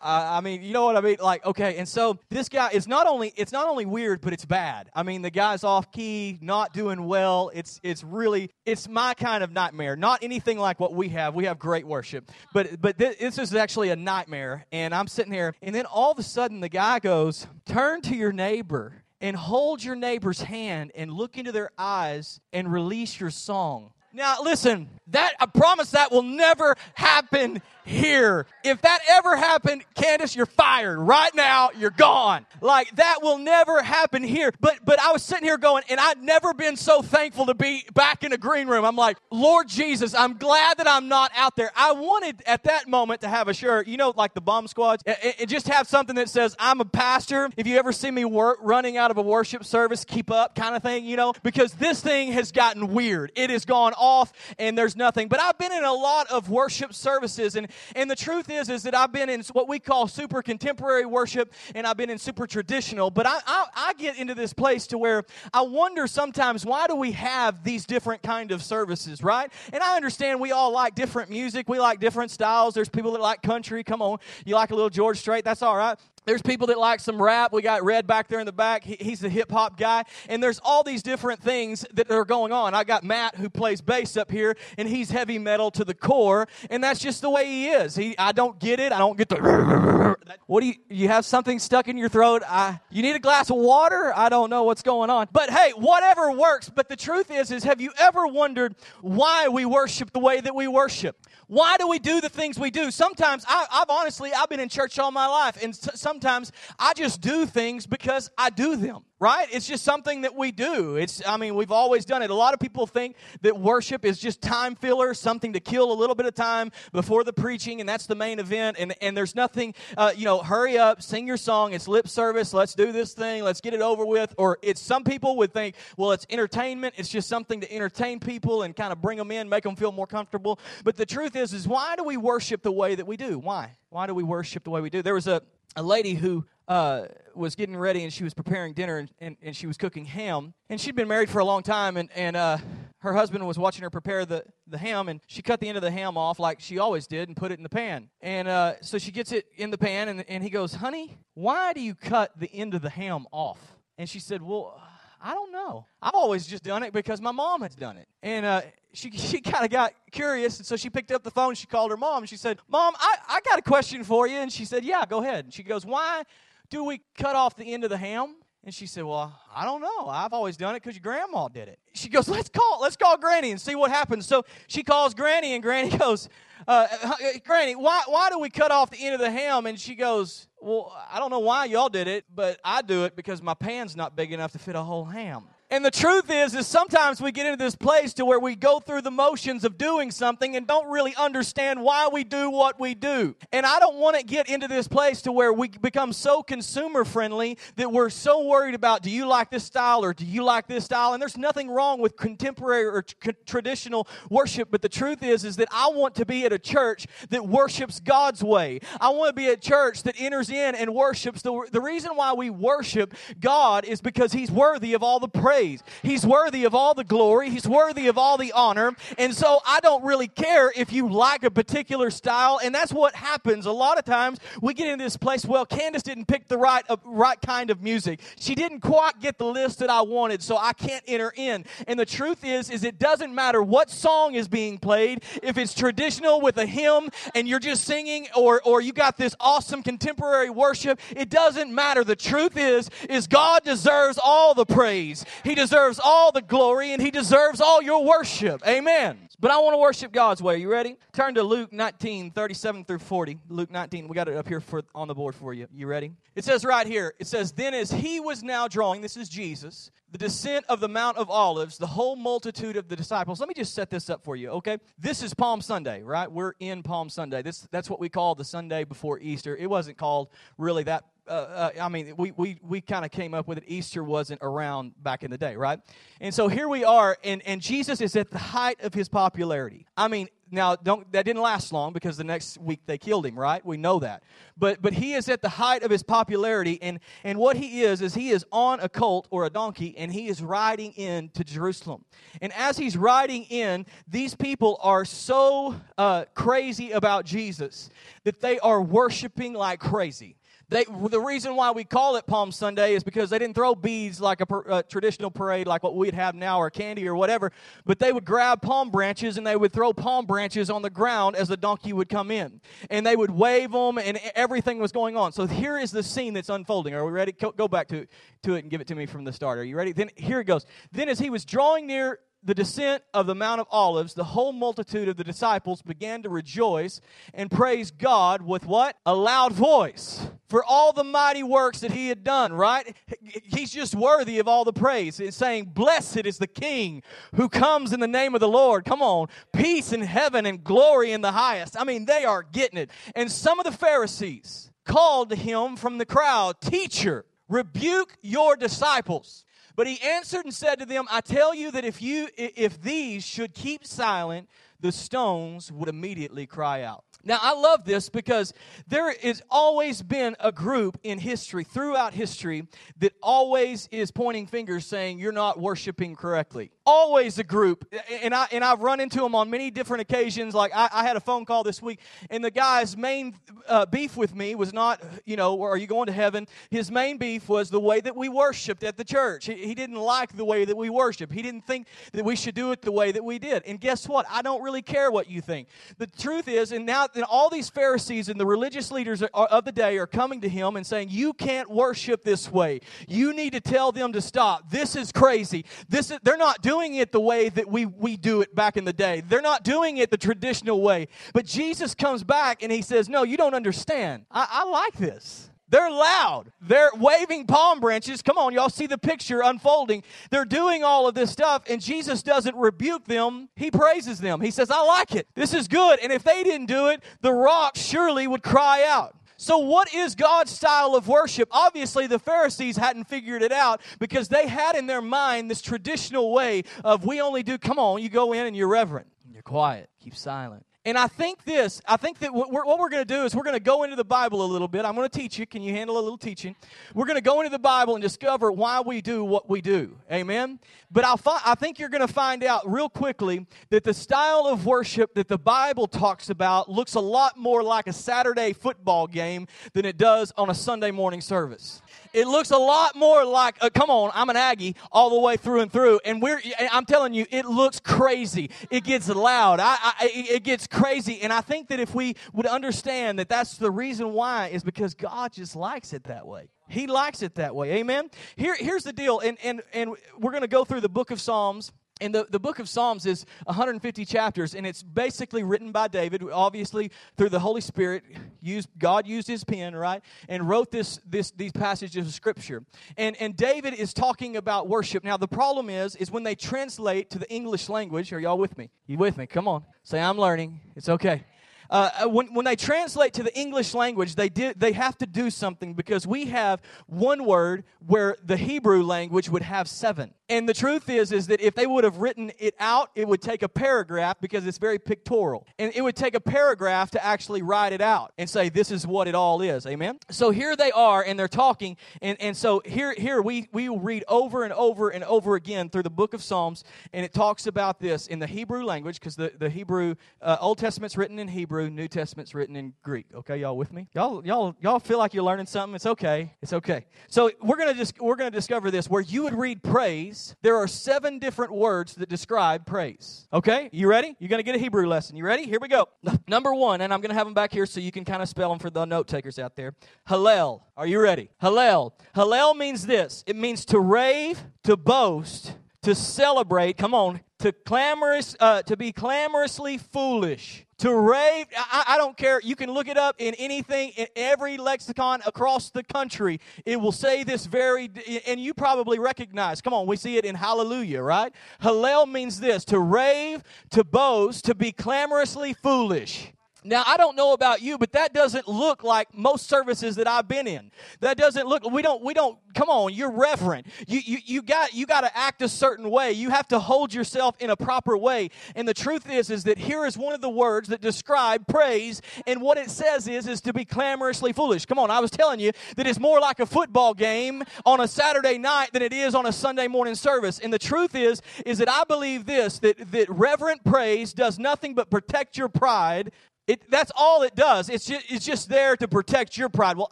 I, 0.00 0.38
I, 0.38 0.40
mean, 0.40 0.62
you 0.62 0.72
know 0.72 0.84
what 0.84 0.96
I 0.96 1.00
mean? 1.00 1.16
Like, 1.20 1.44
okay, 1.44 1.76
and 1.76 1.88
so 1.88 2.18
this 2.30 2.48
guy 2.48 2.70
is 2.70 2.86
not 2.88 3.06
only 3.06 3.32
it's 3.36 3.52
not 3.52 3.68
only 3.68 3.86
weird, 3.86 4.20
but 4.20 4.32
it's 4.32 4.44
bad. 4.44 4.90
I 4.94 5.02
mean, 5.02 5.22
the 5.22 5.30
guy's 5.30 5.64
off 5.64 5.90
key, 5.92 6.38
not 6.40 6.72
doing 6.72 7.04
well. 7.04 7.50
It's 7.54 7.80
it's 7.82 8.02
really 8.04 8.50
it's 8.64 8.88
my 8.88 9.14
kind 9.14 9.42
of 9.42 9.52
nightmare. 9.52 9.96
Not 9.96 10.22
anything 10.22 10.58
like 10.58 10.80
what 10.80 10.94
we 10.94 11.08
have. 11.10 11.34
We 11.34 11.44
have 11.44 11.58
great 11.58 11.86
worship, 11.86 12.30
but 12.52 12.80
but 12.80 12.98
this, 12.98 13.16
this 13.16 13.38
is 13.38 13.54
actually 13.54 13.90
a 13.90 13.96
nightmare. 13.96 14.66
And 14.72 14.94
I'm 14.94 15.08
sitting 15.08 15.32
here, 15.32 15.54
and 15.62 15.74
then 15.74 15.86
all 15.86 16.12
of 16.12 16.18
a 16.18 16.22
sudden 16.22 16.60
the 16.60 16.68
guy 16.68 16.98
goes, 16.98 17.46
"Turn 17.66 18.00
to 18.02 18.14
your 18.14 18.32
neighbor." 18.32 19.04
And 19.20 19.34
hold 19.34 19.82
your 19.82 19.96
neighbor's 19.96 20.42
hand 20.42 20.92
and 20.94 21.10
look 21.10 21.38
into 21.38 21.50
their 21.50 21.70
eyes 21.76 22.38
and 22.52 22.70
release 22.70 23.18
your 23.18 23.30
song. 23.30 23.90
Now, 24.12 24.42
listen, 24.42 24.88
that 25.08 25.34
I 25.40 25.46
promise 25.46 25.92
that 25.92 26.12
will 26.12 26.22
never 26.22 26.76
happen 26.94 27.62
here. 27.84 28.46
If 28.64 28.82
that 28.82 29.00
ever 29.08 29.36
happened, 29.36 29.82
Candace, 29.94 30.36
you're 30.36 30.46
fired 30.46 30.98
right 30.98 31.34
now. 31.34 31.70
You're 31.76 31.90
gone. 31.90 32.46
Like 32.60 32.94
that 32.96 33.18
will 33.22 33.38
never 33.38 33.82
happen 33.82 34.22
here. 34.22 34.52
But 34.60 34.80
but 34.84 35.00
I 35.00 35.12
was 35.12 35.22
sitting 35.22 35.44
here 35.44 35.56
going, 35.56 35.84
and 35.88 35.98
I'd 35.98 36.22
never 36.22 36.52
been 36.52 36.76
so 36.76 37.00
thankful 37.00 37.46
to 37.46 37.54
be 37.54 37.84
back 37.94 38.24
in 38.24 38.32
a 38.32 38.36
green 38.36 38.68
room. 38.68 38.84
I'm 38.84 38.96
like, 38.96 39.16
Lord 39.30 39.68
Jesus, 39.68 40.14
I'm 40.14 40.36
glad 40.36 40.78
that 40.78 40.86
I'm 40.86 41.08
not 41.08 41.32
out 41.34 41.56
there. 41.56 41.70
I 41.74 41.92
wanted 41.92 42.42
at 42.46 42.64
that 42.64 42.88
moment 42.88 43.22
to 43.22 43.28
have 43.28 43.48
a 43.48 43.54
shirt, 43.54 43.88
you 43.88 43.96
know, 43.96 44.12
like 44.14 44.34
the 44.34 44.42
bomb 44.42 44.68
squads, 44.68 45.02
and, 45.06 45.16
and 45.40 45.48
just 45.48 45.68
have 45.68 45.88
something 45.88 46.16
that 46.16 46.28
says, 46.28 46.54
I'm 46.58 46.80
a 46.80 46.84
pastor. 46.84 47.48
If 47.56 47.66
you 47.66 47.78
ever 47.78 47.92
see 47.92 48.10
me 48.10 48.26
work, 48.26 48.58
running 48.60 48.98
out 48.98 49.10
of 49.10 49.16
a 49.16 49.22
worship 49.22 49.64
service, 49.64 50.04
keep 50.04 50.30
up 50.30 50.54
kind 50.54 50.76
of 50.76 50.82
thing, 50.82 51.06
you 51.06 51.16
know, 51.16 51.32
because 51.42 51.72
this 51.74 52.00
thing 52.02 52.32
has 52.32 52.52
gotten 52.52 52.88
weird. 52.88 53.32
It 53.34 53.48
has 53.48 53.64
gone 53.64 53.94
off 53.98 54.32
and 54.58 54.76
there's 54.76 54.96
nothing. 54.96 55.28
But 55.28 55.40
I've 55.40 55.58
been 55.58 55.72
in 55.72 55.84
a 55.84 55.92
lot 55.92 56.30
of 56.30 56.50
worship 56.50 56.94
services 56.94 57.56
and 57.56 57.68
and 57.94 58.10
the 58.10 58.16
truth 58.16 58.50
is, 58.50 58.68
is 58.68 58.82
that 58.84 58.94
I've 58.94 59.12
been 59.12 59.28
in 59.28 59.42
what 59.52 59.68
we 59.68 59.78
call 59.78 60.08
super 60.08 60.42
contemporary 60.42 61.06
worship, 61.06 61.52
and 61.74 61.86
I've 61.86 61.96
been 61.96 62.10
in 62.10 62.18
super 62.18 62.46
traditional. 62.46 63.10
But 63.10 63.26
I, 63.26 63.38
I, 63.46 63.66
I 63.76 63.92
get 63.94 64.18
into 64.18 64.34
this 64.34 64.52
place 64.52 64.86
to 64.88 64.98
where 64.98 65.24
I 65.52 65.62
wonder 65.62 66.06
sometimes 66.06 66.64
why 66.64 66.86
do 66.86 66.94
we 66.94 67.12
have 67.12 67.64
these 67.64 67.84
different 67.84 68.22
kind 68.22 68.52
of 68.52 68.62
services, 68.62 69.22
right? 69.22 69.50
And 69.72 69.82
I 69.82 69.96
understand 69.96 70.40
we 70.40 70.52
all 70.52 70.72
like 70.72 70.94
different 70.94 71.30
music, 71.30 71.68
we 71.68 71.78
like 71.78 72.00
different 72.00 72.30
styles. 72.30 72.74
There's 72.74 72.88
people 72.88 73.12
that 73.12 73.20
like 73.20 73.42
country. 73.42 73.82
Come 73.82 74.02
on, 74.02 74.18
you 74.44 74.54
like 74.54 74.70
a 74.70 74.74
little 74.74 74.90
George 74.90 75.18
Strait? 75.18 75.44
That's 75.44 75.62
all 75.62 75.76
right. 75.76 75.98
There's 76.28 76.42
people 76.42 76.66
that 76.66 76.78
like 76.78 77.00
some 77.00 77.22
rap. 77.22 77.54
We 77.54 77.62
got 77.62 77.82
Red 77.82 78.06
back 78.06 78.28
there 78.28 78.38
in 78.38 78.44
the 78.44 78.52
back. 78.52 78.84
He, 78.84 78.98
he's 79.00 79.24
a 79.24 79.30
hip 79.30 79.50
hop 79.50 79.78
guy. 79.78 80.04
And 80.28 80.42
there's 80.42 80.60
all 80.62 80.82
these 80.82 81.02
different 81.02 81.40
things 81.42 81.86
that 81.94 82.10
are 82.10 82.26
going 82.26 82.52
on. 82.52 82.74
I 82.74 82.84
got 82.84 83.02
Matt 83.02 83.36
who 83.36 83.48
plays 83.48 83.80
bass 83.80 84.14
up 84.14 84.30
here, 84.30 84.54
and 84.76 84.86
he's 84.86 85.10
heavy 85.10 85.38
metal 85.38 85.70
to 85.70 85.86
the 85.86 85.94
core. 85.94 86.46
And 86.68 86.84
that's 86.84 87.00
just 87.00 87.22
the 87.22 87.30
way 87.30 87.46
he 87.46 87.68
is. 87.68 87.96
He, 87.96 88.14
I 88.18 88.32
don't 88.32 88.58
get 88.58 88.78
it. 88.78 88.92
I 88.92 88.98
don't 88.98 89.16
get 89.16 89.30
the. 89.30 89.36
What 90.46 90.60
do 90.60 90.66
you? 90.66 90.74
You 90.88 91.08
have 91.08 91.24
something 91.24 91.58
stuck 91.58 91.88
in 91.88 91.96
your 91.96 92.08
throat? 92.08 92.42
I, 92.46 92.80
you 92.90 93.02
need 93.02 93.16
a 93.16 93.20
glass 93.20 93.50
of 93.50 93.56
water? 93.56 94.12
I 94.14 94.28
don't 94.28 94.50
know 94.50 94.64
what's 94.64 94.82
going 94.82 95.10
on. 95.10 95.28
But 95.32 95.50
hey, 95.50 95.72
whatever 95.76 96.32
works. 96.32 96.68
But 96.68 96.88
the 96.88 96.96
truth 96.96 97.30
is, 97.30 97.50
is 97.50 97.64
have 97.64 97.80
you 97.80 97.92
ever 97.98 98.26
wondered 98.26 98.74
why 99.00 99.48
we 99.48 99.64
worship 99.64 100.12
the 100.12 100.18
way 100.18 100.40
that 100.40 100.54
we 100.54 100.68
worship? 100.68 101.16
Why 101.46 101.76
do 101.78 101.88
we 101.88 101.98
do 101.98 102.20
the 102.20 102.28
things 102.28 102.58
we 102.58 102.70
do? 102.70 102.90
Sometimes 102.90 103.44
I, 103.48 103.66
have 103.70 103.90
honestly 103.90 104.32
I've 104.32 104.48
been 104.48 104.60
in 104.60 104.68
church 104.68 104.98
all 104.98 105.10
my 105.10 105.26
life, 105.26 105.62
and 105.62 105.74
sometimes 105.74 106.52
I 106.78 106.92
just 106.94 107.20
do 107.20 107.46
things 107.46 107.86
because 107.86 108.30
I 108.36 108.50
do 108.50 108.76
them 108.76 109.04
right? 109.20 109.48
It's 109.52 109.66
just 109.66 109.84
something 109.84 110.22
that 110.22 110.34
we 110.34 110.52
do. 110.52 110.96
It's, 110.96 111.20
I 111.26 111.36
mean, 111.36 111.54
we've 111.54 111.72
always 111.72 112.04
done 112.04 112.22
it. 112.22 112.30
A 112.30 112.34
lot 112.34 112.54
of 112.54 112.60
people 112.60 112.86
think 112.86 113.16
that 113.42 113.58
worship 113.58 114.04
is 114.04 114.18
just 114.18 114.40
time 114.40 114.76
filler, 114.76 115.12
something 115.14 115.54
to 115.54 115.60
kill 115.60 115.90
a 115.90 115.94
little 115.94 116.14
bit 116.14 116.26
of 116.26 116.34
time 116.34 116.70
before 116.92 117.24
the 117.24 117.32
preaching, 117.32 117.80
and 117.80 117.88
that's 117.88 118.06
the 118.06 118.14
main 118.14 118.38
event. 118.38 118.76
And, 118.78 118.94
and 119.00 119.16
there's 119.16 119.34
nothing, 119.34 119.74
uh, 119.96 120.12
you 120.14 120.24
know, 120.24 120.38
hurry 120.38 120.78
up, 120.78 121.02
sing 121.02 121.26
your 121.26 121.36
song. 121.36 121.72
It's 121.72 121.88
lip 121.88 122.06
service. 122.08 122.54
Let's 122.54 122.74
do 122.74 122.92
this 122.92 123.12
thing. 123.12 123.42
Let's 123.42 123.60
get 123.60 123.74
it 123.74 123.80
over 123.80 124.06
with. 124.06 124.34
Or 124.38 124.58
it's 124.62 124.80
some 124.80 125.02
people 125.02 125.36
would 125.38 125.52
think, 125.52 125.74
well, 125.96 126.12
it's 126.12 126.26
entertainment. 126.30 126.94
It's 126.96 127.08
just 127.08 127.28
something 127.28 127.60
to 127.60 127.72
entertain 127.72 128.20
people 128.20 128.62
and 128.62 128.76
kind 128.76 128.92
of 128.92 129.00
bring 129.00 129.18
them 129.18 129.30
in, 129.30 129.48
make 129.48 129.64
them 129.64 129.74
feel 129.74 129.92
more 129.92 130.06
comfortable. 130.06 130.60
But 130.84 130.96
the 130.96 131.06
truth 131.06 131.34
is, 131.34 131.52
is 131.52 131.66
why 131.66 131.96
do 131.96 132.04
we 132.04 132.16
worship 132.16 132.62
the 132.62 132.72
way 132.72 132.94
that 132.94 133.06
we 133.06 133.16
do? 133.16 133.38
Why? 133.38 133.76
Why 133.90 134.06
do 134.06 134.14
we 134.14 134.22
worship 134.22 134.64
the 134.64 134.70
way 134.70 134.80
we 134.80 134.90
do? 134.90 135.02
There 135.02 135.14
was 135.14 135.26
a, 135.26 135.42
a 135.74 135.82
lady 135.82 136.14
who 136.14 136.44
uh, 136.68 137.06
was 137.34 137.54
getting 137.54 137.76
ready 137.76 138.04
and 138.04 138.12
she 138.12 138.24
was 138.24 138.34
preparing 138.34 138.74
dinner 138.74 138.98
and, 138.98 139.10
and, 139.20 139.36
and, 139.42 139.56
she 139.56 139.66
was 139.66 139.78
cooking 139.78 140.04
ham. 140.04 140.52
And 140.68 140.78
she'd 140.78 140.94
been 140.94 141.08
married 141.08 141.30
for 141.30 141.38
a 141.38 141.44
long 141.44 141.62
time 141.62 141.96
and, 141.96 142.10
and 142.14 142.36
uh, 142.36 142.58
her 142.98 143.14
husband 143.14 143.46
was 143.46 143.58
watching 143.58 143.82
her 143.82 143.90
prepare 143.90 144.26
the, 144.26 144.44
the 144.66 144.76
ham 144.76 145.08
and 145.08 145.20
she 145.26 145.40
cut 145.40 145.60
the 145.60 145.68
end 145.68 145.76
of 145.78 145.82
the 145.82 145.90
ham 145.90 146.18
off 146.18 146.38
like 146.38 146.60
she 146.60 146.78
always 146.78 147.06
did 147.06 147.28
and 147.28 147.36
put 147.36 147.50
it 147.52 147.58
in 147.58 147.62
the 147.62 147.70
pan. 147.70 148.10
And 148.20 148.48
uh, 148.48 148.74
so 148.82 148.98
she 148.98 149.10
gets 149.10 149.32
it 149.32 149.46
in 149.56 149.70
the 149.70 149.78
pan 149.78 150.08
and, 150.08 150.24
and 150.28 150.44
he 150.44 150.50
goes, 150.50 150.74
Honey, 150.74 151.16
why 151.34 151.72
do 151.72 151.80
you 151.80 151.94
cut 151.94 152.38
the 152.38 152.52
end 152.52 152.74
of 152.74 152.82
the 152.82 152.90
ham 152.90 153.26
off? 153.32 153.58
And 153.96 154.08
she 154.08 154.20
said, 154.20 154.42
Well, 154.42 154.78
I 155.20 155.34
don't 155.34 155.50
know. 155.50 155.86
I've 156.00 156.14
always 156.14 156.46
just 156.46 156.62
done 156.62 156.82
it 156.82 156.92
because 156.92 157.20
my 157.20 157.32
mom 157.32 157.62
has 157.62 157.74
done 157.74 157.96
it. 157.96 158.08
And 158.22 158.44
uh, 158.46 158.62
she, 158.92 159.10
she 159.16 159.40
kind 159.40 159.64
of 159.64 159.70
got 159.70 159.92
curious, 160.10 160.58
and 160.58 160.66
so 160.66 160.76
she 160.76 160.90
picked 160.90 161.12
up 161.12 161.22
the 161.22 161.30
phone. 161.30 161.54
She 161.54 161.66
called 161.66 161.90
her 161.90 161.96
mom. 161.96 162.24
And 162.24 162.28
she 162.28 162.36
said, 162.36 162.58
Mom, 162.68 162.94
I, 162.98 163.16
I 163.28 163.40
got 163.40 163.58
a 163.58 163.62
question 163.62 164.04
for 164.04 164.26
you. 164.26 164.36
And 164.36 164.52
she 164.52 164.64
said, 164.64 164.84
Yeah, 164.84 165.04
go 165.08 165.22
ahead. 165.22 165.46
And 165.46 165.54
she 165.54 165.62
goes, 165.62 165.84
Why 165.86 166.24
do 166.70 166.84
we 166.84 167.00
cut 167.16 167.36
off 167.36 167.56
the 167.56 167.72
end 167.72 167.84
of 167.84 167.90
the 167.90 167.96
ham? 167.96 168.36
And 168.64 168.74
she 168.74 168.86
said, 168.86 169.04
Well, 169.04 169.38
I 169.54 169.64
don't 169.64 169.80
know. 169.80 170.08
I've 170.08 170.32
always 170.32 170.56
done 170.56 170.74
it 170.74 170.82
because 170.82 170.94
your 170.94 171.02
grandma 171.02 171.48
did 171.48 171.68
it. 171.68 171.78
She 171.94 172.08
goes, 172.08 172.28
Let's 172.28 172.48
call, 172.48 172.80
let's 172.82 172.96
call 172.96 173.16
Granny 173.16 173.50
and 173.50 173.60
see 173.60 173.74
what 173.74 173.90
happens. 173.90 174.26
So 174.26 174.44
she 174.66 174.82
calls 174.82 175.14
Granny, 175.14 175.54
and 175.54 175.62
Granny 175.62 175.88
goes, 175.98 176.28
uh, 176.66 176.86
uh, 177.02 177.14
Granny, 177.46 177.76
why, 177.76 178.02
why 178.06 178.30
do 178.30 178.38
we 178.38 178.50
cut 178.50 178.70
off 178.70 178.90
the 178.90 178.98
end 178.98 179.14
of 179.14 179.20
the 179.20 179.30
ham? 179.30 179.66
And 179.66 179.78
she 179.78 179.94
goes, 179.94 180.48
Well, 180.60 180.94
I 181.10 181.18
don't 181.18 181.30
know 181.30 181.38
why 181.38 181.66
y'all 181.66 181.88
did 181.88 182.08
it, 182.08 182.24
but 182.34 182.58
I 182.64 182.82
do 182.82 183.04
it 183.04 183.16
because 183.16 183.40
my 183.40 183.54
pan's 183.54 183.96
not 183.96 184.16
big 184.16 184.32
enough 184.32 184.52
to 184.52 184.58
fit 184.58 184.74
a 184.74 184.82
whole 184.82 185.04
ham. 185.04 185.44
And 185.70 185.84
the 185.84 185.90
truth 185.90 186.30
is, 186.30 186.54
is 186.54 186.66
sometimes 186.66 187.20
we 187.20 187.30
get 187.30 187.44
into 187.44 187.62
this 187.62 187.76
place 187.76 188.14
to 188.14 188.24
where 188.24 188.40
we 188.40 188.56
go 188.56 188.80
through 188.80 189.02
the 189.02 189.10
motions 189.10 189.64
of 189.64 189.76
doing 189.76 190.10
something 190.10 190.56
and 190.56 190.66
don't 190.66 190.88
really 190.88 191.14
understand 191.14 191.82
why 191.82 192.08
we 192.10 192.24
do 192.24 192.48
what 192.48 192.80
we 192.80 192.94
do. 192.94 193.36
And 193.52 193.66
I 193.66 193.78
don't 193.78 193.96
want 193.96 194.16
to 194.16 194.24
get 194.24 194.48
into 194.48 194.66
this 194.66 194.88
place 194.88 195.20
to 195.22 195.32
where 195.32 195.52
we 195.52 195.68
become 195.68 196.14
so 196.14 196.42
consumer 196.42 197.04
friendly 197.04 197.58
that 197.76 197.92
we're 197.92 198.08
so 198.08 198.46
worried 198.46 198.74
about, 198.74 199.02
do 199.02 199.10
you 199.10 199.26
like 199.26 199.50
this 199.50 199.62
style 199.62 200.02
or 200.02 200.14
do 200.14 200.24
you 200.24 200.42
like 200.42 200.68
this 200.68 200.86
style? 200.86 201.12
And 201.12 201.20
there's 201.20 201.36
nothing 201.36 201.68
wrong 201.68 202.00
with 202.00 202.16
contemporary 202.16 202.86
or 202.86 203.02
t- 203.02 203.32
traditional 203.44 204.08
worship, 204.30 204.68
but 204.70 204.80
the 204.80 204.88
truth 204.88 205.22
is, 205.22 205.44
is 205.44 205.56
that 205.56 205.68
I 205.70 205.90
want 205.90 206.14
to 206.14 206.24
be 206.24 206.46
at 206.46 206.52
a 206.52 206.58
church 206.58 207.06
that 207.28 207.46
worships 207.46 208.00
God's 208.00 208.42
way. 208.42 208.80
I 209.02 209.10
want 209.10 209.28
to 209.28 209.34
be 209.34 209.48
at 209.48 209.58
a 209.58 209.60
church 209.60 210.02
that 210.04 210.14
enters 210.18 210.48
in 210.48 210.74
and 210.74 210.94
worships. 210.94 211.42
The, 211.42 211.68
the 211.70 211.80
reason 211.82 212.12
why 212.16 212.32
we 212.32 212.48
worship 212.48 213.12
God 213.38 213.84
is 213.84 214.00
because 214.00 214.32
He's 214.32 214.50
worthy 214.50 214.94
of 214.94 215.02
all 215.02 215.20
the 215.20 215.28
praise 215.28 215.57
praise. 215.58 215.82
He's 216.02 216.24
worthy 216.24 216.64
of 216.64 216.74
all 216.74 216.94
the 216.94 217.04
glory. 217.04 217.50
He's 217.50 217.66
worthy 217.66 218.06
of 218.06 218.16
all 218.16 218.38
the 218.38 218.52
honor. 218.52 218.94
And 219.16 219.34
so 219.34 219.60
I 219.66 219.80
don't 219.80 220.04
really 220.04 220.28
care 220.28 220.72
if 220.74 220.92
you 220.92 221.08
like 221.08 221.42
a 221.42 221.50
particular 221.50 222.10
style. 222.10 222.60
And 222.62 222.74
that's 222.74 222.92
what 222.92 223.14
happens. 223.14 223.66
A 223.66 223.72
lot 223.72 223.98
of 223.98 224.04
times 224.04 224.38
we 224.62 224.74
get 224.74 224.88
in 224.88 224.98
this 224.98 225.16
place, 225.16 225.44
well, 225.44 225.66
Candace 225.66 226.02
didn't 226.02 226.26
pick 226.26 226.46
the 226.46 226.58
right, 226.58 226.84
uh, 226.88 226.96
right 227.04 227.40
kind 227.40 227.70
of 227.70 227.82
music. 227.82 228.20
She 228.38 228.54
didn't 228.54 228.80
quite 228.80 229.20
get 229.20 229.38
the 229.38 229.46
list 229.46 229.80
that 229.80 229.90
I 229.90 230.02
wanted, 230.02 230.42
so 230.42 230.56
I 230.56 230.72
can't 230.72 231.02
enter 231.08 231.32
in. 231.34 231.64
And 231.86 231.98
the 231.98 232.06
truth 232.06 232.44
is, 232.44 232.70
is 232.70 232.84
it 232.84 232.98
doesn't 232.98 233.34
matter 233.34 233.62
what 233.62 233.90
song 233.90 234.34
is 234.34 234.46
being 234.46 234.78
played. 234.78 235.24
If 235.42 235.58
it's 235.58 235.74
traditional 235.74 236.40
with 236.40 236.56
a 236.58 236.66
hymn 236.66 237.10
and 237.34 237.48
you're 237.48 237.58
just 237.58 237.84
singing 237.84 238.28
or, 238.36 238.62
or 238.62 238.80
you 238.80 238.92
got 238.92 239.16
this 239.16 239.34
awesome 239.40 239.82
contemporary 239.82 240.50
worship, 240.50 241.00
it 241.16 241.30
doesn't 241.30 241.74
matter. 241.74 242.04
The 242.04 242.16
truth 242.16 242.56
is, 242.56 242.90
is 243.08 243.26
God 243.26 243.64
deserves 243.64 244.18
all 244.22 244.54
the 244.54 244.66
praise. 244.66 245.24
He 245.48 245.54
deserves 245.54 245.98
all 245.98 246.30
the 246.30 246.42
glory 246.42 246.92
and 246.92 247.00
He 247.00 247.10
deserves 247.10 247.62
all 247.62 247.80
your 247.80 248.04
worship. 248.04 248.60
Amen. 248.68 249.28
But 249.40 249.50
I 249.50 249.58
want 249.60 249.72
to 249.72 249.78
worship 249.78 250.12
God's 250.12 250.42
way. 250.42 250.54
Are 250.54 250.58
You 250.58 250.70
ready? 250.70 250.96
Turn 251.14 251.34
to 251.36 251.42
Luke 251.42 251.72
19, 251.72 252.32
37 252.32 252.84
through 252.84 252.98
40. 252.98 253.38
Luke 253.48 253.70
19. 253.70 254.08
We 254.08 254.14
got 254.14 254.28
it 254.28 254.36
up 254.36 254.46
here 254.46 254.60
for, 254.60 254.82
on 254.94 255.08
the 255.08 255.14
board 255.14 255.34
for 255.34 255.54
you. 255.54 255.66
You 255.72 255.86
ready? 255.86 256.12
It 256.34 256.44
says 256.44 256.66
right 256.66 256.86
here, 256.86 257.14
it 257.18 257.26
says, 257.26 257.52
Then 257.52 257.72
as 257.72 257.90
he 257.90 258.20
was 258.20 258.42
now 258.42 258.68
drawing, 258.68 259.00
this 259.00 259.16
is 259.16 259.28
Jesus, 259.28 259.90
the 260.12 260.18
descent 260.18 260.66
of 260.68 260.80
the 260.80 260.88
Mount 260.88 261.16
of 261.16 261.30
Olives, 261.30 261.78
the 261.78 261.86
whole 261.86 262.16
multitude 262.16 262.76
of 262.76 262.88
the 262.88 262.96
disciples. 262.96 263.40
Let 263.40 263.48
me 263.48 263.54
just 263.54 263.74
set 263.74 263.88
this 263.88 264.10
up 264.10 264.24
for 264.24 264.36
you, 264.36 264.50
okay? 264.50 264.76
This 264.98 265.22
is 265.22 265.32
Palm 265.32 265.62
Sunday, 265.62 266.02
right? 266.02 266.30
We're 266.30 266.54
in 266.60 266.82
Palm 266.82 267.08
Sunday. 267.08 267.40
This, 267.40 267.66
that's 267.70 267.88
what 267.88 268.00
we 268.00 268.10
call 268.10 268.34
the 268.34 268.44
Sunday 268.44 268.84
before 268.84 269.18
Easter. 269.18 269.56
It 269.56 269.70
wasn't 269.70 269.96
called 269.96 270.28
really 270.58 270.82
that 270.84 271.04
uh, 271.28 271.32
uh, 271.32 271.70
I 271.80 271.88
mean, 271.88 272.14
we, 272.16 272.32
we, 272.32 272.58
we 272.62 272.80
kind 272.80 273.04
of 273.04 273.10
came 273.10 273.34
up 273.34 273.46
with 273.46 273.58
it. 273.58 273.64
Easter 273.66 274.02
wasn't 274.02 274.40
around 274.42 274.92
back 275.02 275.22
in 275.22 275.30
the 275.30 275.38
day, 275.38 275.56
right? 275.56 275.80
And 276.20 276.34
so 276.34 276.48
here 276.48 276.68
we 276.68 276.84
are, 276.84 277.16
and, 277.22 277.42
and 277.46 277.60
Jesus 277.60 278.00
is 278.00 278.16
at 278.16 278.30
the 278.30 278.38
height 278.38 278.80
of 278.82 278.94
his 278.94 279.08
popularity. 279.08 279.86
I 279.96 280.08
mean, 280.08 280.28
now 280.50 280.76
don't 280.76 281.10
that 281.12 281.24
didn't 281.24 281.42
last 281.42 281.72
long 281.72 281.92
because 281.92 282.16
the 282.16 282.24
next 282.24 282.58
week 282.58 282.80
they 282.86 282.98
killed 282.98 283.26
him, 283.26 283.38
right? 283.38 283.64
We 283.64 283.76
know 283.76 283.98
that. 283.98 284.22
But 284.56 284.80
but 284.80 284.92
he 284.92 285.14
is 285.14 285.28
at 285.28 285.42
the 285.42 285.48
height 285.48 285.82
of 285.82 285.90
his 285.90 286.02
popularity, 286.02 286.78
and 286.80 287.00
and 287.24 287.38
what 287.38 287.56
he 287.56 287.82
is 287.82 288.00
is 288.00 288.14
he 288.14 288.30
is 288.30 288.44
on 288.50 288.80
a 288.80 288.88
colt 288.88 289.28
or 289.30 289.44
a 289.44 289.50
donkey, 289.50 289.94
and 289.96 290.12
he 290.12 290.28
is 290.28 290.42
riding 290.42 290.92
in 290.92 291.28
to 291.30 291.44
Jerusalem. 291.44 292.04
And 292.40 292.52
as 292.54 292.78
he's 292.78 292.96
riding 292.96 293.44
in, 293.44 293.86
these 294.06 294.34
people 294.34 294.78
are 294.82 295.04
so 295.04 295.74
uh, 295.96 296.24
crazy 296.34 296.92
about 296.92 297.24
Jesus 297.24 297.90
that 298.24 298.40
they 298.40 298.58
are 298.60 298.82
worshiping 298.82 299.52
like 299.52 299.80
crazy. 299.80 300.36
They, 300.70 300.84
the 300.84 301.20
reason 301.20 301.56
why 301.56 301.70
we 301.70 301.84
call 301.84 302.16
it 302.16 302.26
Palm 302.26 302.52
Sunday 302.52 302.94
is 302.94 303.02
because 303.02 303.30
they 303.30 303.38
didn't 303.38 303.54
throw 303.54 303.74
beads 303.74 304.20
like 304.20 304.42
a, 304.42 304.54
a, 304.68 304.82
traditional 304.82 305.30
parade, 305.30 305.66
like 305.66 305.82
what 305.82 305.96
we'd 305.96 306.12
have 306.12 306.34
now, 306.34 306.60
or 306.60 306.68
candy 306.68 307.08
or 307.08 307.14
whatever, 307.14 307.52
but 307.86 307.98
they 307.98 308.12
would 308.12 308.26
grab 308.26 308.60
palm 308.60 308.90
branches 308.90 309.38
and 309.38 309.46
they 309.46 309.56
would 309.56 309.72
throw 309.72 309.94
palm 309.94 310.26
branches 310.26 310.68
on 310.68 310.82
the 310.82 310.90
ground 310.90 311.36
as 311.36 311.48
the 311.48 311.56
donkey 311.56 311.94
would 311.94 312.10
come 312.10 312.30
in. 312.30 312.60
And 312.90 313.06
they 313.06 313.16
would 313.16 313.30
wave 313.30 313.72
them, 313.72 313.96
and 313.96 314.18
everything 314.34 314.78
was 314.78 314.92
going 314.92 315.16
on. 315.16 315.32
So 315.32 315.46
here 315.46 315.78
is 315.78 315.90
the 315.90 316.02
scene 316.02 316.34
that's 316.34 316.50
unfolding. 316.50 316.92
Are 316.92 317.04
we 317.06 317.12
ready? 317.12 317.32
Go 317.32 317.66
back 317.66 317.88
to, 317.88 318.06
to 318.42 318.54
it 318.54 318.60
and 318.60 318.70
give 318.70 318.82
it 318.82 318.86
to 318.88 318.94
me 318.94 319.06
from 319.06 319.24
the 319.24 319.32
start. 319.32 319.58
Are 319.58 319.64
you 319.64 319.76
ready? 319.76 319.92
Then 319.92 320.10
here 320.16 320.40
it 320.40 320.44
goes. 320.44 320.66
Then 320.92 321.08
as 321.08 321.18
he 321.18 321.30
was 321.30 321.46
drawing 321.46 321.86
near 321.86 322.18
the 322.42 322.54
descent 322.54 323.02
of 323.12 323.26
the 323.26 323.34
Mount 323.34 323.60
of 323.60 323.66
Olives, 323.70 324.14
the 324.14 324.24
whole 324.24 324.52
multitude 324.52 325.08
of 325.08 325.16
the 325.16 325.24
disciples 325.24 325.82
began 325.82 326.22
to 326.22 326.28
rejoice 326.28 327.00
and 327.34 327.50
praise 327.50 327.90
God 327.90 328.42
with 328.42 328.64
what? 328.64 328.96
A 329.04 329.14
loud 329.14 329.52
voice 329.52 330.28
for 330.48 330.64
all 330.64 330.92
the 330.92 331.04
mighty 331.04 331.42
works 331.42 331.80
that 331.80 331.92
he 331.92 332.08
had 332.08 332.24
done, 332.24 332.52
right? 332.52 332.96
He's 333.44 333.70
just 333.70 333.94
worthy 333.94 334.38
of 334.38 334.48
all 334.48 334.64
the 334.64 334.72
praise. 334.72 335.20
It's 335.20 335.36
saying, 335.36 335.66
Blessed 335.74 336.24
is 336.24 336.38
the 336.38 336.46
King 336.46 337.02
who 337.34 337.48
comes 337.48 337.92
in 337.92 338.00
the 338.00 338.08
name 338.08 338.34
of 338.34 338.40
the 338.40 338.48
Lord. 338.48 338.84
Come 338.84 339.02
on. 339.02 339.28
Peace 339.52 339.92
in 339.92 340.00
heaven 340.00 340.46
and 340.46 340.64
glory 340.64 341.12
in 341.12 341.20
the 341.20 341.32
highest. 341.32 341.78
I 341.78 341.84
mean, 341.84 342.06
they 342.06 342.24
are 342.24 342.42
getting 342.42 342.78
it. 342.78 342.90
And 343.14 343.30
some 343.30 343.58
of 343.58 343.64
the 343.64 343.72
Pharisees 343.72 344.70
called 344.84 345.30
to 345.30 345.36
him 345.36 345.76
from 345.76 345.98
the 345.98 346.06
crowd, 346.06 346.60
Teacher, 346.60 347.26
rebuke 347.48 348.16
your 348.22 348.56
disciples. 348.56 349.44
But 349.78 349.86
he 349.86 350.00
answered 350.02 350.44
and 350.44 350.52
said 350.52 350.80
to 350.80 350.86
them, 350.86 351.06
I 351.08 351.20
tell 351.20 351.54
you 351.54 351.70
that 351.70 351.84
if 351.84 352.02
you 352.02 352.30
if 352.36 352.82
these 352.82 353.24
should 353.24 353.54
keep 353.54 353.86
silent, 353.86 354.48
the 354.80 354.92
stones 354.92 355.72
would 355.72 355.88
immediately 355.88 356.46
cry 356.46 356.82
out. 356.82 357.04
Now, 357.24 357.38
I 357.42 357.52
love 357.52 357.84
this 357.84 358.08
because 358.08 358.54
there 358.86 359.12
has 359.22 359.42
always 359.50 360.02
been 360.02 360.36
a 360.40 360.52
group 360.52 360.98
in 361.02 361.18
history, 361.18 361.64
throughout 361.64 362.14
history, 362.14 362.66
that 362.98 363.12
always 363.22 363.88
is 363.90 364.10
pointing 364.10 364.46
fingers 364.46 364.86
saying, 364.86 365.18
You're 365.18 365.32
not 365.32 365.58
worshiping 365.58 366.14
correctly. 366.14 366.70
Always 366.86 367.38
a 367.38 367.44
group 367.44 367.92
and 368.22 368.34
i 368.34 368.46
and 368.50 368.64
i've 368.64 368.80
run 368.80 368.98
into 368.98 369.18
them 369.18 369.34
on 369.34 369.50
many 369.50 369.70
different 369.70 370.00
occasions. 370.00 370.54
Like 370.54 370.72
i, 370.74 370.88
I 370.90 371.02
had 371.02 371.16
a 371.16 371.20
phone 371.20 371.44
call 371.44 371.62
this 371.62 371.82
week 371.82 372.00
and 372.30 372.42
the 372.42 372.50
guy's 372.50 372.96
main 372.96 373.34
uh, 373.66 373.84
beef 373.84 374.16
with 374.16 374.34
me 374.34 374.54
was 374.54 374.72
not 374.72 375.02
you 375.26 375.36
know 375.36 375.60
are 375.62 375.76
you 375.76 375.86
going 375.86 376.06
to 376.06 376.12
heaven? 376.12 376.46
His 376.70 376.90
main 376.90 377.18
beef 377.18 377.48
was 377.48 377.68
the 377.68 377.80
way 377.80 378.00
that 378.00 378.16
we 378.16 378.30
worshiped 378.30 378.84
at 378.84 378.96
the 378.96 379.04
church. 379.04 379.46
He, 379.46 379.66
he 379.66 379.74
didn't 379.74 379.96
like 379.96 380.34
the 380.34 380.44
way 380.44 380.64
that 380.64 380.76
we 380.76 380.88
worship 380.88 381.30
he 381.30 381.42
didn't 381.42 381.66
think 381.66 381.88
that 382.12 382.24
we 382.24 382.36
should 382.36 382.54
do 382.54 382.72
it 382.72 382.80
the 382.80 382.92
way 382.92 383.12
that 383.12 383.24
we 383.24 383.38
did. 383.38 383.64
And 383.66 383.78
guess 383.80 384.08
what? 384.08 384.24
I 384.30 384.40
don't 384.40 384.62
really 384.68 384.82
care 384.82 385.10
what 385.10 385.30
you 385.30 385.40
think 385.40 385.68
the 385.98 386.06
truth 386.06 386.48
is 386.48 386.72
and 386.72 386.86
now 386.86 387.06
that 387.06 387.24
all 387.24 387.50
these 387.50 387.68
pharisees 387.68 388.28
and 388.28 388.40
the 388.40 388.46
religious 388.46 388.90
leaders 388.90 389.22
of 389.22 389.64
the 389.64 389.72
day 389.72 389.98
are 389.98 390.06
coming 390.06 390.40
to 390.40 390.48
him 390.48 390.76
and 390.76 390.86
saying 390.86 391.08
you 391.10 391.32
can't 391.32 391.70
worship 391.70 392.22
this 392.22 392.50
way 392.50 392.80
you 393.06 393.34
need 393.34 393.52
to 393.52 393.60
tell 393.60 393.92
them 393.92 394.12
to 394.12 394.20
stop 394.20 394.70
this 394.70 394.96
is 394.96 395.12
crazy 395.12 395.64
this 395.88 396.10
is 396.10 396.18
they're 396.22 396.36
not 396.36 396.62
doing 396.62 396.88
doing 396.88 397.00
it 397.00 397.12
the 397.12 397.20
way 397.20 397.48
that 397.48 397.68
we, 397.68 397.86
we 397.86 398.16
do 398.16 398.40
it 398.40 398.54
back 398.54 398.76
in 398.76 398.84
the 398.84 398.92
day. 398.92 399.22
They're 399.26 399.42
not 399.42 399.64
doing 399.64 399.98
it 399.98 400.10
the 400.10 400.16
traditional 400.16 400.80
way. 400.80 401.08
But 401.34 401.44
Jesus 401.44 401.94
comes 401.94 402.24
back 402.24 402.62
and 402.62 402.70
he 402.70 402.82
says, 402.82 403.08
No, 403.08 403.22
you 403.24 403.36
don't 403.36 403.54
understand. 403.54 404.24
I, 404.30 404.46
I 404.50 404.64
like 404.64 404.94
this. 404.94 405.47
They're 405.70 405.90
loud. 405.90 406.52
They're 406.60 406.90
waving 406.94 407.46
palm 407.46 407.80
branches. 407.80 408.22
Come 408.22 408.38
on, 408.38 408.54
y'all 408.54 408.70
see 408.70 408.86
the 408.86 408.98
picture 408.98 409.42
unfolding. 409.42 410.02
They're 410.30 410.44
doing 410.44 410.82
all 410.82 411.06
of 411.06 411.14
this 411.14 411.30
stuff, 411.30 411.62
and 411.68 411.80
Jesus 411.80 412.22
doesn't 412.22 412.56
rebuke 412.56 413.04
them. 413.04 413.48
He 413.54 413.70
praises 413.70 414.18
them. 414.18 414.40
He 414.40 414.50
says, 414.50 414.70
I 414.70 414.82
like 414.82 415.14
it. 415.14 415.28
This 415.34 415.52
is 415.52 415.68
good. 415.68 415.98
And 416.02 416.12
if 416.12 416.22
they 416.22 416.42
didn't 416.42 416.66
do 416.66 416.88
it, 416.88 417.02
the 417.20 417.32
rock 417.32 417.76
surely 417.76 418.26
would 418.26 418.42
cry 418.42 418.84
out. 418.88 419.14
So, 419.40 419.58
what 419.58 419.94
is 419.94 420.16
God's 420.16 420.50
style 420.50 420.96
of 420.96 421.06
worship? 421.06 421.48
Obviously, 421.52 422.08
the 422.08 422.18
Pharisees 422.18 422.76
hadn't 422.76 423.04
figured 423.04 423.40
it 423.40 423.52
out 423.52 423.80
because 424.00 424.28
they 424.28 424.48
had 424.48 424.74
in 424.74 424.88
their 424.88 425.00
mind 425.00 425.48
this 425.48 425.62
traditional 425.62 426.32
way 426.32 426.64
of 426.82 427.06
we 427.06 427.20
only 427.20 427.44
do, 427.44 427.56
come 427.56 427.78
on, 427.78 428.02
you 428.02 428.08
go 428.08 428.32
in 428.32 428.46
and 428.46 428.56
you're 428.56 428.66
reverent, 428.66 429.06
you're 429.32 429.42
quiet, 429.42 429.90
keep 430.00 430.16
silent. 430.16 430.66
And 430.88 430.96
I 430.96 431.06
think 431.06 431.44
this, 431.44 431.82
I 431.86 431.98
think 431.98 432.18
that 432.20 432.32
what 432.32 432.50
we're, 432.50 432.64
we're 432.64 432.88
going 432.88 433.04
to 433.06 433.14
do 433.14 433.24
is 433.24 433.34
we're 433.34 433.42
going 433.42 433.52
to 433.52 433.60
go 433.60 433.82
into 433.82 433.94
the 433.94 434.06
Bible 434.06 434.42
a 434.42 434.48
little 434.50 434.68
bit. 434.68 434.86
I'm 434.86 434.94
going 434.94 435.06
to 435.06 435.18
teach 435.18 435.38
you. 435.38 435.46
Can 435.46 435.60
you 435.60 435.74
handle 435.74 435.98
a 435.98 436.00
little 436.00 436.16
teaching? 436.16 436.56
We're 436.94 437.04
going 437.04 437.18
to 437.18 437.20
go 437.20 437.40
into 437.40 437.50
the 437.50 437.58
Bible 437.58 437.94
and 437.94 438.02
discover 438.02 438.50
why 438.50 438.80
we 438.80 439.02
do 439.02 439.22
what 439.22 439.50
we 439.50 439.60
do. 439.60 439.98
Amen? 440.10 440.58
But 440.90 441.04
I'll 441.04 441.18
fi- 441.18 441.42
I 441.44 441.56
think 441.56 441.78
you're 441.78 441.90
going 441.90 442.06
to 442.06 442.10
find 442.10 442.42
out 442.42 442.66
real 442.66 442.88
quickly 442.88 443.44
that 443.68 443.84
the 443.84 443.92
style 443.92 444.46
of 444.46 444.64
worship 444.64 445.12
that 445.12 445.28
the 445.28 445.36
Bible 445.36 445.88
talks 445.88 446.30
about 446.30 446.70
looks 446.70 446.94
a 446.94 447.00
lot 447.00 447.36
more 447.36 447.62
like 447.62 447.86
a 447.86 447.92
Saturday 447.92 448.54
football 448.54 449.06
game 449.06 449.46
than 449.74 449.84
it 449.84 449.98
does 449.98 450.32
on 450.38 450.48
a 450.48 450.54
Sunday 450.54 450.90
morning 450.90 451.20
service. 451.20 451.82
It 452.12 452.26
looks 452.26 452.50
a 452.50 452.58
lot 452.58 452.96
more 452.96 453.24
like, 453.24 453.56
uh, 453.60 453.70
come 453.70 453.90
on, 453.90 454.10
I'm 454.14 454.30
an 454.30 454.36
Aggie 454.36 454.76
all 454.92 455.10
the 455.10 455.20
way 455.20 455.36
through 455.36 455.60
and 455.60 455.72
through. 455.72 456.00
And 456.04 456.22
we're, 456.22 456.40
I'm 456.72 456.84
telling 456.84 457.14
you, 457.14 457.26
it 457.30 457.46
looks 457.46 457.80
crazy. 457.80 458.50
It 458.70 458.84
gets 458.84 459.08
loud. 459.08 459.60
I, 459.60 459.76
I, 459.80 460.10
it 460.12 460.42
gets 460.42 460.66
crazy. 460.66 461.20
And 461.22 461.32
I 461.32 461.40
think 461.40 461.68
that 461.68 461.80
if 461.80 461.94
we 461.94 462.16
would 462.32 462.46
understand 462.46 463.18
that 463.18 463.28
that's 463.28 463.56
the 463.56 463.70
reason 463.70 464.12
why 464.12 464.48
is 464.48 464.62
because 464.62 464.94
God 464.94 465.32
just 465.32 465.56
likes 465.56 465.92
it 465.92 466.04
that 466.04 466.26
way. 466.26 466.48
He 466.68 466.86
likes 466.86 467.22
it 467.22 467.34
that 467.36 467.54
way. 467.54 467.72
Amen. 467.72 468.10
Here, 468.36 468.54
here's 468.54 468.84
the 468.84 468.92
deal. 468.92 469.20
And, 469.20 469.38
and, 469.42 469.62
and 469.72 469.94
we're 470.18 470.32
going 470.32 470.42
to 470.42 470.48
go 470.48 470.64
through 470.64 470.82
the 470.82 470.88
book 470.88 471.10
of 471.10 471.20
Psalms 471.20 471.72
and 472.00 472.14
the, 472.14 472.26
the 472.30 472.38
book 472.38 472.58
of 472.58 472.68
Psalms 472.68 473.06
is 473.06 473.26
150 473.44 474.04
chapters, 474.04 474.54
and 474.54 474.66
it's 474.66 474.82
basically 474.82 475.42
written 475.42 475.72
by 475.72 475.88
David, 475.88 476.22
obviously 476.32 476.90
through 477.16 477.30
the 477.30 477.40
Holy 477.40 477.60
Spirit. 477.60 478.04
Used, 478.40 478.68
God 478.78 479.06
used 479.06 479.26
his 479.26 479.44
pen, 479.44 479.74
right? 479.74 480.02
And 480.28 480.48
wrote 480.48 480.70
this, 480.70 481.00
this, 481.08 481.30
these 481.32 481.52
passages 481.52 482.06
of 482.06 482.12
Scripture. 482.12 482.64
And, 482.96 483.16
and 483.20 483.36
David 483.36 483.74
is 483.74 483.92
talking 483.92 484.36
about 484.36 484.68
worship. 484.68 485.04
Now, 485.04 485.16
the 485.16 485.28
problem 485.28 485.70
is, 485.70 485.96
is 485.96 486.10
when 486.10 486.22
they 486.22 486.34
translate 486.34 487.10
to 487.10 487.18
the 487.18 487.30
English 487.32 487.68
language, 487.68 488.12
are 488.12 488.20
y'all 488.20 488.38
with 488.38 488.56
me? 488.56 488.70
You 488.86 488.98
with 488.98 489.16
me? 489.16 489.26
Come 489.26 489.48
on. 489.48 489.64
Say, 489.82 490.00
I'm 490.00 490.18
learning. 490.18 490.60
It's 490.76 490.88
okay. 490.88 491.24
Uh, 491.70 491.90
uh, 492.04 492.08
when, 492.08 492.32
when 492.32 492.44
they 492.44 492.56
translate 492.56 493.12
to 493.14 493.22
the 493.22 493.38
English 493.38 493.74
language, 493.74 494.14
they, 494.14 494.28
did, 494.28 494.58
they 494.58 494.72
have 494.72 494.96
to 494.98 495.06
do 495.06 495.30
something 495.30 495.74
because 495.74 496.06
we 496.06 496.26
have 496.26 496.62
one 496.86 497.24
word 497.24 497.64
where 497.86 498.16
the 498.24 498.36
Hebrew 498.36 498.82
language 498.82 499.28
would 499.28 499.42
have 499.42 499.68
seven. 499.68 500.14
And 500.30 500.46
the 500.46 500.54
truth 500.54 500.90
is, 500.90 501.10
is 501.10 501.28
that 501.28 501.40
if 501.40 501.54
they 501.54 501.66
would 501.66 501.84
have 501.84 501.96
written 501.96 502.30
it 502.38 502.54
out, 502.60 502.90
it 502.94 503.08
would 503.08 503.22
take 503.22 503.42
a 503.42 503.48
paragraph 503.48 504.20
because 504.20 504.46
it's 504.46 504.58
very 504.58 504.78
pictorial. 504.78 505.46
And 505.58 505.72
it 505.74 505.80
would 505.80 505.96
take 505.96 506.14
a 506.14 506.20
paragraph 506.20 506.90
to 506.90 507.04
actually 507.04 507.40
write 507.40 507.72
it 507.72 507.80
out 507.80 508.12
and 508.18 508.28
say, 508.28 508.50
this 508.50 508.70
is 508.70 508.86
what 508.86 509.08
it 509.08 509.14
all 509.14 509.40
is. 509.40 509.66
Amen? 509.66 509.98
So 510.10 510.30
here 510.30 510.54
they 510.54 510.70
are, 510.72 511.02
and 511.02 511.18
they're 511.18 511.28
talking. 511.28 511.78
And, 512.02 512.20
and 512.20 512.36
so 512.36 512.60
here, 512.66 512.94
here 512.98 513.22
we, 513.22 513.48
we 513.52 513.70
read 513.70 514.04
over 514.06 514.44
and 514.44 514.52
over 514.52 514.90
and 514.90 515.02
over 515.04 515.34
again 515.34 515.70
through 515.70 515.84
the 515.84 515.90
book 515.90 516.12
of 516.12 516.22
Psalms, 516.22 516.62
and 516.92 517.06
it 517.06 517.14
talks 517.14 517.46
about 517.46 517.80
this 517.80 518.06
in 518.06 518.18
the 518.18 518.26
Hebrew 518.26 518.64
language 518.64 519.00
because 519.00 519.16
the, 519.16 519.32
the 519.38 519.48
Hebrew, 519.48 519.94
uh, 520.20 520.36
Old 520.40 520.58
Testament's 520.58 520.98
written 520.98 521.18
in 521.18 521.28
Hebrew, 521.28 521.70
New 521.70 521.88
Testament's 521.88 522.34
written 522.34 522.54
in 522.54 522.74
Greek. 522.82 523.06
Okay, 523.14 523.38
y'all 523.38 523.56
with 523.56 523.72
me? 523.72 523.88
Y'all, 523.94 524.24
y'all, 524.26 524.54
y'all 524.60 524.78
feel 524.78 524.98
like 524.98 525.14
you're 525.14 525.24
learning 525.24 525.46
something? 525.46 525.74
It's 525.74 525.86
okay. 525.86 526.34
It's 526.42 526.52
okay. 526.52 526.84
So 527.08 527.30
we're 527.40 527.56
gonna 527.56 527.74
just 527.74 527.98
we're 528.00 528.16
gonna 528.16 528.30
discover 528.30 528.70
this 528.70 528.90
where 528.90 529.00
you 529.00 529.22
would 529.22 529.34
read 529.34 529.62
praise 529.62 530.17
praise, 530.18 530.36
there 530.42 530.56
are 530.56 530.68
seven 530.68 531.18
different 531.18 531.52
words 531.52 531.94
that 531.96 532.08
describe 532.08 532.66
praise. 532.66 533.26
Okay? 533.32 533.68
You 533.72 533.88
ready? 533.88 534.16
You're 534.18 534.28
going 534.28 534.38
to 534.38 534.44
get 534.44 534.54
a 534.54 534.58
Hebrew 534.58 534.86
lesson. 534.86 535.16
You 535.16 535.24
ready? 535.24 535.44
Here 535.44 535.58
we 535.60 535.68
go. 535.68 535.88
Number 536.28 536.54
one, 536.54 536.80
and 536.80 536.92
I'm 536.92 537.00
going 537.00 537.10
to 537.10 537.14
have 537.14 537.26
them 537.26 537.34
back 537.34 537.52
here 537.52 537.66
so 537.66 537.80
you 537.80 537.92
can 537.92 538.04
kind 538.04 538.22
of 538.22 538.28
spell 538.28 538.50
them 538.50 538.58
for 538.58 538.70
the 538.70 538.84
note 538.84 539.08
takers 539.08 539.38
out 539.38 539.56
there. 539.56 539.74
Hallel. 540.08 540.62
Are 540.76 540.86
you 540.86 541.00
ready? 541.00 541.30
Hallel. 541.42 541.92
Hallel 542.14 542.56
means 542.56 542.86
this 542.86 543.24
it 543.26 543.36
means 543.36 543.64
to 543.66 543.80
rave, 543.80 544.42
to 544.64 544.76
boast, 544.76 545.54
to 545.82 545.94
celebrate. 545.94 546.76
Come 546.76 546.94
on. 546.94 547.20
To 547.40 547.52
clamorous, 547.52 548.36
uh, 548.40 548.62
to 548.62 548.76
be 548.76 548.92
clamorously 548.92 549.78
foolish 549.78 550.66
to 550.78 550.94
rave. 550.94 551.46
I, 551.56 551.84
I, 551.88 551.96
don't 551.96 552.16
care. 552.16 552.40
You 552.42 552.56
can 552.56 552.70
look 552.70 552.88
it 552.88 552.96
up 552.96 553.16
in 553.18 553.34
anything, 553.34 553.90
in 553.90 554.06
every 554.16 554.56
lexicon 554.56 555.20
across 555.26 555.70
the 555.70 555.82
country. 555.82 556.40
It 556.64 556.80
will 556.80 556.92
say 556.92 557.24
this 557.24 557.46
very, 557.46 557.90
and 558.26 558.40
you 558.40 558.54
probably 558.54 558.98
recognize. 558.98 559.60
Come 559.60 559.74
on, 559.74 559.86
we 559.86 559.96
see 559.96 560.16
it 560.16 560.24
in 560.24 560.34
Hallelujah, 560.34 561.02
right? 561.02 561.32
Hallel 561.60 562.10
means 562.10 562.40
this 562.40 562.64
to 562.66 562.78
rave, 562.78 563.42
to 563.70 563.84
boast, 563.84 564.44
to 564.46 564.54
be 564.54 564.72
clamorously 564.72 565.52
foolish. 565.52 566.32
Now, 566.64 566.82
I 566.86 566.96
don't 566.96 567.14
know 567.14 567.34
about 567.34 567.62
you, 567.62 567.78
but 567.78 567.92
that 567.92 568.12
doesn't 568.12 568.48
look 568.48 568.82
like 568.82 569.16
most 569.16 569.48
services 569.48 569.94
that 569.94 570.08
I've 570.08 570.26
been 570.26 570.48
in. 570.48 570.72
That 571.00 571.16
doesn't 571.16 571.46
look, 571.46 571.68
we 571.70 571.82
don't, 571.82 572.02
we 572.02 572.14
don't, 572.14 572.36
come 572.52 572.68
on, 572.68 572.92
you're 572.92 573.12
reverent. 573.12 573.68
You, 573.86 574.00
you, 574.04 574.18
you 574.24 574.42
got, 574.42 574.74
you 574.74 574.84
got 574.84 575.02
to 575.02 575.16
act 575.16 575.40
a 575.40 575.48
certain 575.48 575.88
way. 575.88 576.12
You 576.12 576.30
have 576.30 576.48
to 576.48 576.58
hold 576.58 576.92
yourself 576.92 577.36
in 577.38 577.50
a 577.50 577.56
proper 577.56 577.96
way. 577.96 578.30
And 578.56 578.66
the 578.66 578.74
truth 578.74 579.08
is, 579.08 579.30
is 579.30 579.44
that 579.44 579.56
here 579.56 579.86
is 579.86 579.96
one 579.96 580.14
of 580.14 580.20
the 580.20 580.28
words 580.28 580.68
that 580.70 580.80
describe 580.80 581.46
praise. 581.46 582.02
And 582.26 582.42
what 582.42 582.58
it 582.58 582.70
says 582.70 583.06
is, 583.06 583.28
is 583.28 583.40
to 583.42 583.52
be 583.52 583.64
clamorously 583.64 584.32
foolish. 584.32 584.66
Come 584.66 584.80
on, 584.80 584.90
I 584.90 584.98
was 584.98 585.12
telling 585.12 585.38
you 585.38 585.52
that 585.76 585.86
it's 585.86 586.00
more 586.00 586.18
like 586.18 586.40
a 586.40 586.46
football 586.46 586.92
game 586.92 587.44
on 587.64 587.80
a 587.80 587.86
Saturday 587.86 588.36
night 588.36 588.72
than 588.72 588.82
it 588.82 588.92
is 588.92 589.14
on 589.14 589.26
a 589.26 589.32
Sunday 589.32 589.68
morning 589.68 589.94
service. 589.94 590.40
And 590.40 590.52
the 590.52 590.58
truth 590.58 590.96
is, 590.96 591.22
is 591.46 591.58
that 591.58 591.68
I 591.68 591.84
believe 591.84 592.26
this, 592.26 592.58
that, 592.58 592.90
that 592.90 593.08
reverent 593.08 593.62
praise 593.64 594.12
does 594.12 594.40
nothing 594.40 594.74
but 594.74 594.90
protect 594.90 595.38
your 595.38 595.48
pride 595.48 596.10
it, 596.48 596.68
that's 596.70 596.90
all 596.96 597.22
it 597.22 597.34
does. 597.34 597.68
It's 597.68 597.84
just, 597.84 598.10
it's 598.10 598.24
just 598.24 598.48
there 598.48 598.74
to 598.78 598.88
protect 598.88 599.36
your 599.36 599.50
pride. 599.50 599.76
Well, 599.76 599.90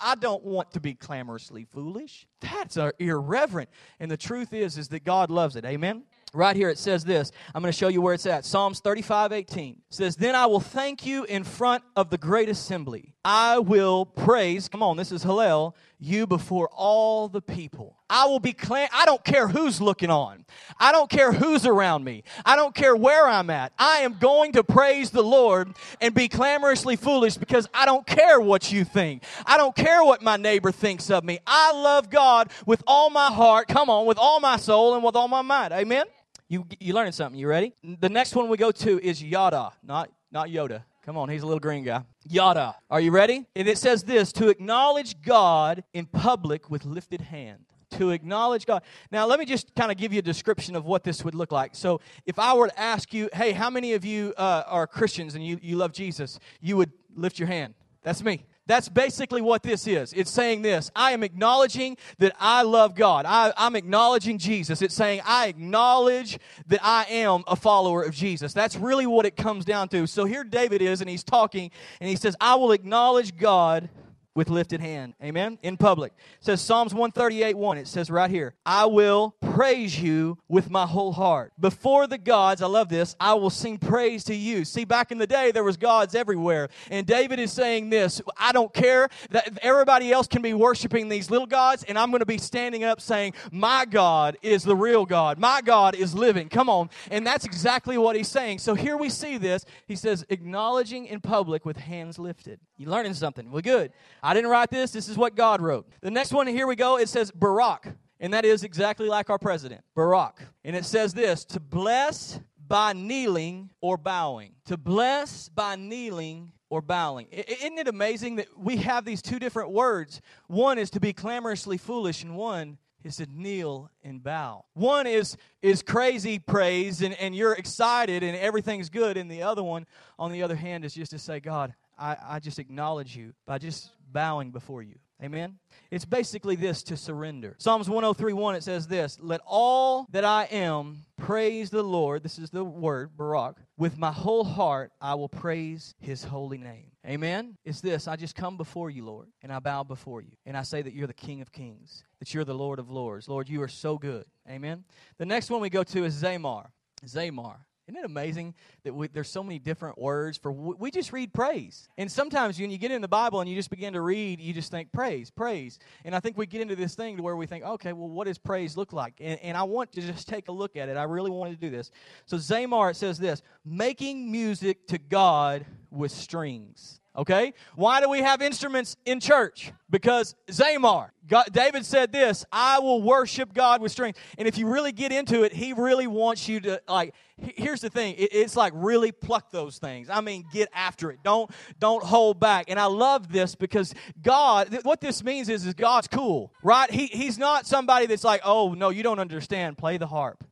I 0.00 0.14
don't 0.14 0.42
want 0.42 0.72
to 0.72 0.80
be 0.80 0.94
clamorously 0.94 1.66
foolish. 1.66 2.26
That's 2.40 2.78
uh, 2.78 2.92
irreverent. 2.98 3.68
And 4.00 4.10
the 4.10 4.16
truth 4.16 4.54
is, 4.54 4.78
is 4.78 4.88
that 4.88 5.04
God 5.04 5.30
loves 5.30 5.56
it. 5.56 5.66
Amen? 5.66 6.04
Right 6.32 6.56
here 6.56 6.70
it 6.70 6.78
says 6.78 7.04
this. 7.04 7.30
I'm 7.54 7.62
going 7.62 7.72
to 7.72 7.78
show 7.78 7.88
you 7.88 8.00
where 8.00 8.14
it's 8.14 8.24
at. 8.24 8.46
Psalms 8.46 8.80
35, 8.80 9.32
18 9.32 9.76
says, 9.90 10.16
Then 10.16 10.34
I 10.34 10.46
will 10.46 10.60
thank 10.60 11.04
you 11.04 11.24
in 11.24 11.44
front 11.44 11.84
of 11.94 12.08
the 12.08 12.18
great 12.18 12.48
assembly. 12.48 13.14
I 13.22 13.58
will 13.58 14.06
praise, 14.06 14.68
come 14.68 14.82
on, 14.82 14.96
this 14.96 15.12
is 15.12 15.24
Hallel, 15.24 15.74
you 15.98 16.26
before 16.26 16.68
all 16.72 17.28
the 17.28 17.40
people. 17.40 17.96
I 18.08 18.26
will 18.26 18.38
be 18.38 18.52
clam- 18.52 18.88
I 18.92 19.04
don't 19.04 19.24
care 19.24 19.48
who's 19.48 19.80
looking 19.80 20.10
on. 20.10 20.44
I 20.78 20.92
don't 20.92 21.10
care 21.10 21.32
who's 21.32 21.66
around 21.66 22.04
me. 22.04 22.22
I 22.44 22.54
don't 22.54 22.74
care 22.74 22.94
where 22.94 23.26
I'm 23.26 23.50
at. 23.50 23.72
I 23.78 23.98
am 23.98 24.18
going 24.18 24.52
to 24.52 24.62
praise 24.62 25.10
the 25.10 25.22
Lord 25.22 25.74
and 26.00 26.14
be 26.14 26.28
clamorously 26.28 26.96
foolish 26.96 27.36
because 27.36 27.68
I 27.74 27.86
don't 27.86 28.06
care 28.06 28.40
what 28.40 28.70
you 28.70 28.84
think. 28.84 29.24
I 29.44 29.56
don't 29.56 29.74
care 29.74 30.04
what 30.04 30.22
my 30.22 30.36
neighbor 30.36 30.70
thinks 30.70 31.10
of 31.10 31.24
me. 31.24 31.40
I 31.46 31.72
love 31.72 32.10
God 32.10 32.50
with 32.66 32.82
all 32.86 33.10
my 33.10 33.28
heart, 33.32 33.68
come 33.68 33.90
on, 33.90 34.06
with 34.06 34.18
all 34.18 34.38
my 34.40 34.56
soul 34.56 34.94
and 34.94 35.02
with 35.02 35.16
all 35.16 35.28
my 35.28 35.42
mind. 35.42 35.72
Amen. 35.72 36.06
You 36.48 36.64
you 36.78 36.94
learning 36.94 37.12
something? 37.12 37.38
You 37.38 37.48
ready? 37.48 37.74
The 37.82 38.08
next 38.08 38.36
one 38.36 38.48
we 38.48 38.56
go 38.56 38.70
to 38.70 39.00
is 39.00 39.22
Yada, 39.22 39.72
not 39.82 40.10
not 40.30 40.48
Yoda. 40.48 40.84
Come 41.06 41.16
on, 41.16 41.28
he's 41.28 41.42
a 41.42 41.46
little 41.46 41.60
green 41.60 41.84
guy. 41.84 42.02
Yada. 42.28 42.74
Are 42.90 43.00
you 43.00 43.12
ready? 43.12 43.46
And 43.54 43.68
it 43.68 43.78
says 43.78 44.02
this 44.02 44.32
to 44.32 44.48
acknowledge 44.48 45.22
God 45.22 45.84
in 45.94 46.04
public 46.06 46.68
with 46.68 46.84
lifted 46.84 47.20
hand. 47.20 47.60
To 47.92 48.10
acknowledge 48.10 48.66
God. 48.66 48.82
Now, 49.12 49.24
let 49.24 49.38
me 49.38 49.44
just 49.44 49.72
kind 49.76 49.92
of 49.92 49.98
give 49.98 50.12
you 50.12 50.18
a 50.18 50.22
description 50.22 50.74
of 50.74 50.84
what 50.84 51.04
this 51.04 51.24
would 51.24 51.36
look 51.36 51.52
like. 51.52 51.76
So, 51.76 52.00
if 52.26 52.40
I 52.40 52.54
were 52.54 52.66
to 52.66 52.78
ask 52.78 53.14
you, 53.14 53.30
hey, 53.32 53.52
how 53.52 53.70
many 53.70 53.92
of 53.92 54.04
you 54.04 54.34
uh, 54.36 54.64
are 54.66 54.88
Christians 54.88 55.36
and 55.36 55.46
you, 55.46 55.60
you 55.62 55.76
love 55.76 55.92
Jesus? 55.92 56.40
You 56.60 56.76
would 56.78 56.90
lift 57.14 57.38
your 57.38 57.46
hand. 57.46 57.74
That's 58.02 58.24
me. 58.24 58.44
That's 58.66 58.88
basically 58.88 59.42
what 59.42 59.62
this 59.62 59.86
is. 59.86 60.12
It's 60.12 60.30
saying 60.30 60.62
this 60.62 60.90
I 60.94 61.12
am 61.12 61.22
acknowledging 61.22 61.96
that 62.18 62.34
I 62.40 62.62
love 62.62 62.94
God. 62.94 63.24
I, 63.26 63.52
am 63.56 63.76
acknowledging 63.76 64.38
Jesus. 64.38 64.82
It's 64.82 64.94
saying 64.94 65.20
I 65.24 65.46
acknowledge 65.46 66.38
that 66.66 66.80
I 66.82 67.04
am 67.04 67.44
a 67.46 67.56
follower 67.56 68.02
of 68.02 68.14
Jesus. 68.14 68.52
That's 68.52 68.76
really 68.76 69.06
what 69.06 69.24
it 69.26 69.36
comes 69.36 69.64
down 69.64 69.88
to. 69.90 70.06
So 70.06 70.24
here 70.24 70.42
David 70.44 70.82
is, 70.82 71.00
and 71.00 71.08
he's 71.08 71.24
talking, 71.24 71.70
and 72.00 72.10
he 72.10 72.16
says, 72.16 72.36
I 72.40 72.56
will 72.56 72.72
acknowledge 72.72 73.36
God 73.36 73.88
with 74.36 74.50
lifted 74.50 74.80
hand. 74.80 75.14
Amen? 75.22 75.58
In 75.62 75.76
public. 75.76 76.12
It 76.16 76.44
says 76.44 76.60
Psalms 76.60 76.94
138 76.94 77.56
1. 77.56 77.78
It 77.78 77.88
says 77.88 78.10
right 78.10 78.30
here, 78.30 78.54
I 78.64 78.86
will 78.86 79.34
praise 79.40 80.00
you 80.00 80.38
with 80.48 80.70
my 80.70 80.86
whole 80.86 81.12
heart. 81.12 81.52
Before 81.58 82.06
the 82.06 82.18
gods, 82.18 82.62
I 82.62 82.66
love 82.66 82.88
this, 82.88 83.16
I 83.18 83.34
will 83.34 83.50
sing 83.50 83.78
praise 83.78 84.22
to 84.24 84.34
you. 84.34 84.64
See, 84.64 84.84
back 84.84 85.10
in 85.10 85.18
the 85.18 85.26
day, 85.26 85.50
there 85.50 85.64
was 85.64 85.76
gods 85.76 86.14
everywhere. 86.14 86.68
And 86.90 87.06
David 87.06 87.40
is 87.40 87.52
saying 87.52 87.90
this 87.90 88.20
I 88.36 88.52
don't 88.52 88.72
care 88.72 89.08
that 89.30 89.58
everybody 89.62 90.12
else 90.12 90.26
can 90.26 90.42
be 90.42 90.54
worshiping 90.54 91.08
these 91.08 91.30
little 91.30 91.46
gods, 91.46 91.82
and 91.84 91.98
I'm 91.98 92.10
going 92.10 92.20
to 92.20 92.26
be 92.26 92.38
standing 92.38 92.84
up 92.84 93.00
saying, 93.00 93.32
My 93.50 93.84
God 93.84 94.36
is 94.42 94.62
the 94.62 94.76
real 94.76 95.06
God. 95.06 95.38
My 95.38 95.62
God 95.62 95.94
is 95.94 96.14
living. 96.14 96.48
Come 96.48 96.68
on. 96.68 96.90
And 97.10 97.26
that's 97.26 97.44
exactly 97.44 97.96
what 97.96 98.16
he's 98.16 98.28
saying. 98.28 98.58
So 98.58 98.74
here 98.74 98.96
we 98.96 99.08
see 99.08 99.38
this. 99.38 99.64
He 99.86 99.96
says, 99.96 100.24
acknowledging 100.28 101.06
in 101.06 101.20
public 101.20 101.64
with 101.64 101.76
hands 101.76 102.18
lifted. 102.18 102.60
You 102.76 102.88
learning 102.88 103.14
something? 103.14 103.50
Well, 103.50 103.62
good. 103.62 103.92
I 104.26 104.34
didn't 104.34 104.50
write 104.50 104.70
this. 104.70 104.90
This 104.90 105.08
is 105.08 105.16
what 105.16 105.36
God 105.36 105.60
wrote. 105.60 105.86
The 106.00 106.10
next 106.10 106.32
one, 106.32 106.48
here 106.48 106.66
we 106.66 106.74
go. 106.74 106.98
It 106.98 107.08
says 107.08 107.30
Barak. 107.30 107.86
And 108.18 108.34
that 108.34 108.44
is 108.44 108.64
exactly 108.64 109.08
like 109.08 109.30
our 109.30 109.38
president, 109.38 109.84
Barack. 109.96 110.32
And 110.64 110.74
it 110.74 110.84
says 110.84 111.14
this 111.14 111.44
to 111.44 111.60
bless 111.60 112.40
by 112.66 112.92
kneeling 112.92 113.70
or 113.80 113.96
bowing. 113.96 114.54
To 114.64 114.76
bless 114.76 115.48
by 115.48 115.76
kneeling 115.76 116.50
or 116.70 116.82
bowing. 116.82 117.28
Isn't 117.30 117.78
it 117.78 117.86
amazing 117.86 118.36
that 118.36 118.48
we 118.58 118.78
have 118.78 119.04
these 119.04 119.22
two 119.22 119.38
different 119.38 119.70
words? 119.70 120.20
One 120.48 120.76
is 120.76 120.90
to 120.90 121.00
be 121.00 121.12
clamorously 121.12 121.78
foolish, 121.78 122.24
and 122.24 122.34
one 122.34 122.78
is 123.04 123.18
to 123.18 123.28
kneel 123.32 123.92
and 124.02 124.20
bow. 124.24 124.64
One 124.72 125.06
is 125.06 125.36
is 125.62 125.82
crazy 125.82 126.40
praise 126.40 127.00
and, 127.00 127.14
and 127.20 127.32
you're 127.36 127.52
excited 127.52 128.24
and 128.24 128.36
everything's 128.36 128.88
good, 128.88 129.16
and 129.16 129.30
the 129.30 129.42
other 129.42 129.62
one, 129.62 129.86
on 130.18 130.32
the 130.32 130.42
other 130.42 130.56
hand, 130.56 130.84
is 130.84 130.94
just 130.94 131.12
to 131.12 131.18
say, 131.20 131.38
God, 131.38 131.74
I, 131.98 132.16
I 132.22 132.40
just 132.40 132.58
acknowledge 132.58 133.16
you 133.16 133.32
by 133.46 133.58
just 133.58 133.90
bowing 134.16 134.50
before 134.50 134.82
you. 134.82 134.94
Amen? 135.22 135.58
It's 135.90 136.06
basically 136.06 136.56
this 136.56 136.82
to 136.84 136.96
surrender. 136.96 137.54
Psalms 137.58 137.86
103:1 137.86 138.54
it 138.54 138.62
says 138.62 138.86
this, 138.86 139.18
"Let 139.20 139.42
all 139.44 140.06
that 140.10 140.24
I 140.24 140.44
am 140.44 141.04
praise 141.16 141.68
the 141.68 141.82
Lord." 141.82 142.22
This 142.22 142.38
is 142.38 142.48
the 142.48 142.64
word, 142.64 143.14
Barak. 143.14 143.58
"With 143.76 143.98
my 143.98 144.12
whole 144.12 144.44
heart 144.44 144.90
I 145.02 145.16
will 145.16 145.28
praise 145.28 145.94
his 145.98 146.24
holy 146.24 146.56
name." 146.56 146.92
Amen. 147.06 147.58
It's 147.62 147.82
this, 147.82 148.08
I 148.08 148.16
just 148.16 148.34
come 148.34 148.56
before 148.56 148.88
you, 148.88 149.04
Lord, 149.04 149.28
and 149.42 149.52
I 149.52 149.58
bow 149.58 149.84
before 149.84 150.22
you, 150.22 150.32
and 150.46 150.56
I 150.56 150.62
say 150.62 150.80
that 150.80 150.94
you're 150.94 151.06
the 151.06 151.14
King 151.14 151.42
of 151.42 151.52
Kings, 151.52 152.02
that 152.18 152.32
you're 152.32 152.44
the 152.44 152.54
Lord 152.54 152.78
of 152.78 152.90
Lords. 152.90 153.28
Lord, 153.28 153.50
you 153.50 153.60
are 153.60 153.68
so 153.68 153.98
good. 153.98 154.24
Amen. 154.48 154.84
The 155.18 155.26
next 155.26 155.50
one 155.50 155.60
we 155.60 155.68
go 155.68 155.84
to 155.84 156.04
is 156.04 156.14
Zamar. 156.22 156.72
Zamar. 157.04 157.58
Isn't 157.88 158.00
it 158.00 158.04
amazing 158.04 158.54
that 158.82 158.92
we, 158.92 159.06
there's 159.06 159.28
so 159.28 159.44
many 159.44 159.60
different 159.60 159.96
words 159.96 160.38
for 160.38 160.50
we 160.50 160.90
just 160.90 161.12
read 161.12 161.32
praise. 161.32 161.88
And 161.96 162.10
sometimes 162.10 162.58
when 162.58 162.70
you 162.70 162.78
get 162.78 162.90
in 162.90 163.00
the 163.00 163.06
Bible 163.06 163.40
and 163.40 163.48
you 163.48 163.54
just 163.54 163.70
begin 163.70 163.92
to 163.92 164.00
read, 164.00 164.40
you 164.40 164.52
just 164.52 164.72
think 164.72 164.90
praise, 164.90 165.30
praise. 165.30 165.78
And 166.04 166.12
I 166.12 166.18
think 166.18 166.36
we 166.36 166.46
get 166.46 166.60
into 166.60 166.74
this 166.74 166.96
thing 166.96 167.16
to 167.16 167.22
where 167.22 167.36
we 167.36 167.46
think, 167.46 167.64
okay, 167.64 167.92
well, 167.92 168.08
what 168.08 168.26
does 168.26 168.38
praise 168.38 168.76
look 168.76 168.92
like? 168.92 169.14
And, 169.20 169.38
and 169.40 169.56
I 169.56 169.62
want 169.62 169.92
to 169.92 170.00
just 170.00 170.26
take 170.26 170.48
a 170.48 170.52
look 170.52 170.76
at 170.76 170.88
it. 170.88 170.96
I 170.96 171.04
really 171.04 171.30
wanted 171.30 171.60
to 171.60 171.60
do 171.60 171.70
this. 171.70 171.92
So 172.24 172.38
Zamar, 172.38 172.90
it 172.90 172.96
says 172.96 173.18
this 173.18 173.42
making 173.64 174.32
music 174.32 174.88
to 174.88 174.98
God 174.98 175.64
with 175.92 176.10
strings. 176.10 177.00
Okay? 177.16 177.54
Why 177.76 178.00
do 178.00 178.10
we 178.10 178.20
have 178.20 178.42
instruments 178.42 178.96
in 179.06 179.20
church? 179.20 179.72
Because 179.88 180.34
Zamar, 180.50 181.10
God, 181.26 181.46
David 181.50 181.86
said 181.86 182.12
this, 182.12 182.44
I 182.52 182.78
will 182.78 183.00
worship 183.00 183.54
God 183.54 183.80
with 183.80 183.90
strength. 183.90 184.18
And 184.36 184.46
if 184.46 184.58
you 184.58 184.66
really 184.66 184.92
get 184.92 185.12
into 185.12 185.42
it, 185.42 185.52
he 185.52 185.72
really 185.72 186.06
wants 186.06 186.48
you 186.48 186.60
to 186.60 186.82
like 186.88 187.14
here's 187.38 187.82
the 187.82 187.90
thing 187.90 188.14
it's 188.16 188.56
like 188.56 188.72
really 188.74 189.12
pluck 189.12 189.50
those 189.50 189.78
things 189.78 190.08
i 190.08 190.20
mean 190.20 190.44
get 190.52 190.68
after 190.72 191.10
it 191.10 191.18
don't 191.22 191.50
don't 191.78 192.02
hold 192.02 192.40
back 192.40 192.66
and 192.68 192.80
i 192.80 192.86
love 192.86 193.30
this 193.30 193.54
because 193.54 193.94
god 194.22 194.78
what 194.84 195.00
this 195.00 195.22
means 195.22 195.48
is 195.48 195.66
is 195.66 195.74
god's 195.74 196.08
cool 196.08 196.50
right 196.62 196.90
he, 196.90 197.06
he's 197.06 197.36
not 197.38 197.66
somebody 197.66 198.06
that's 198.06 198.24
like 198.24 198.40
oh 198.44 198.72
no 198.72 198.88
you 198.88 199.02
don't 199.02 199.18
understand 199.18 199.76
play 199.76 199.98
the 199.98 200.06
harp 200.06 200.42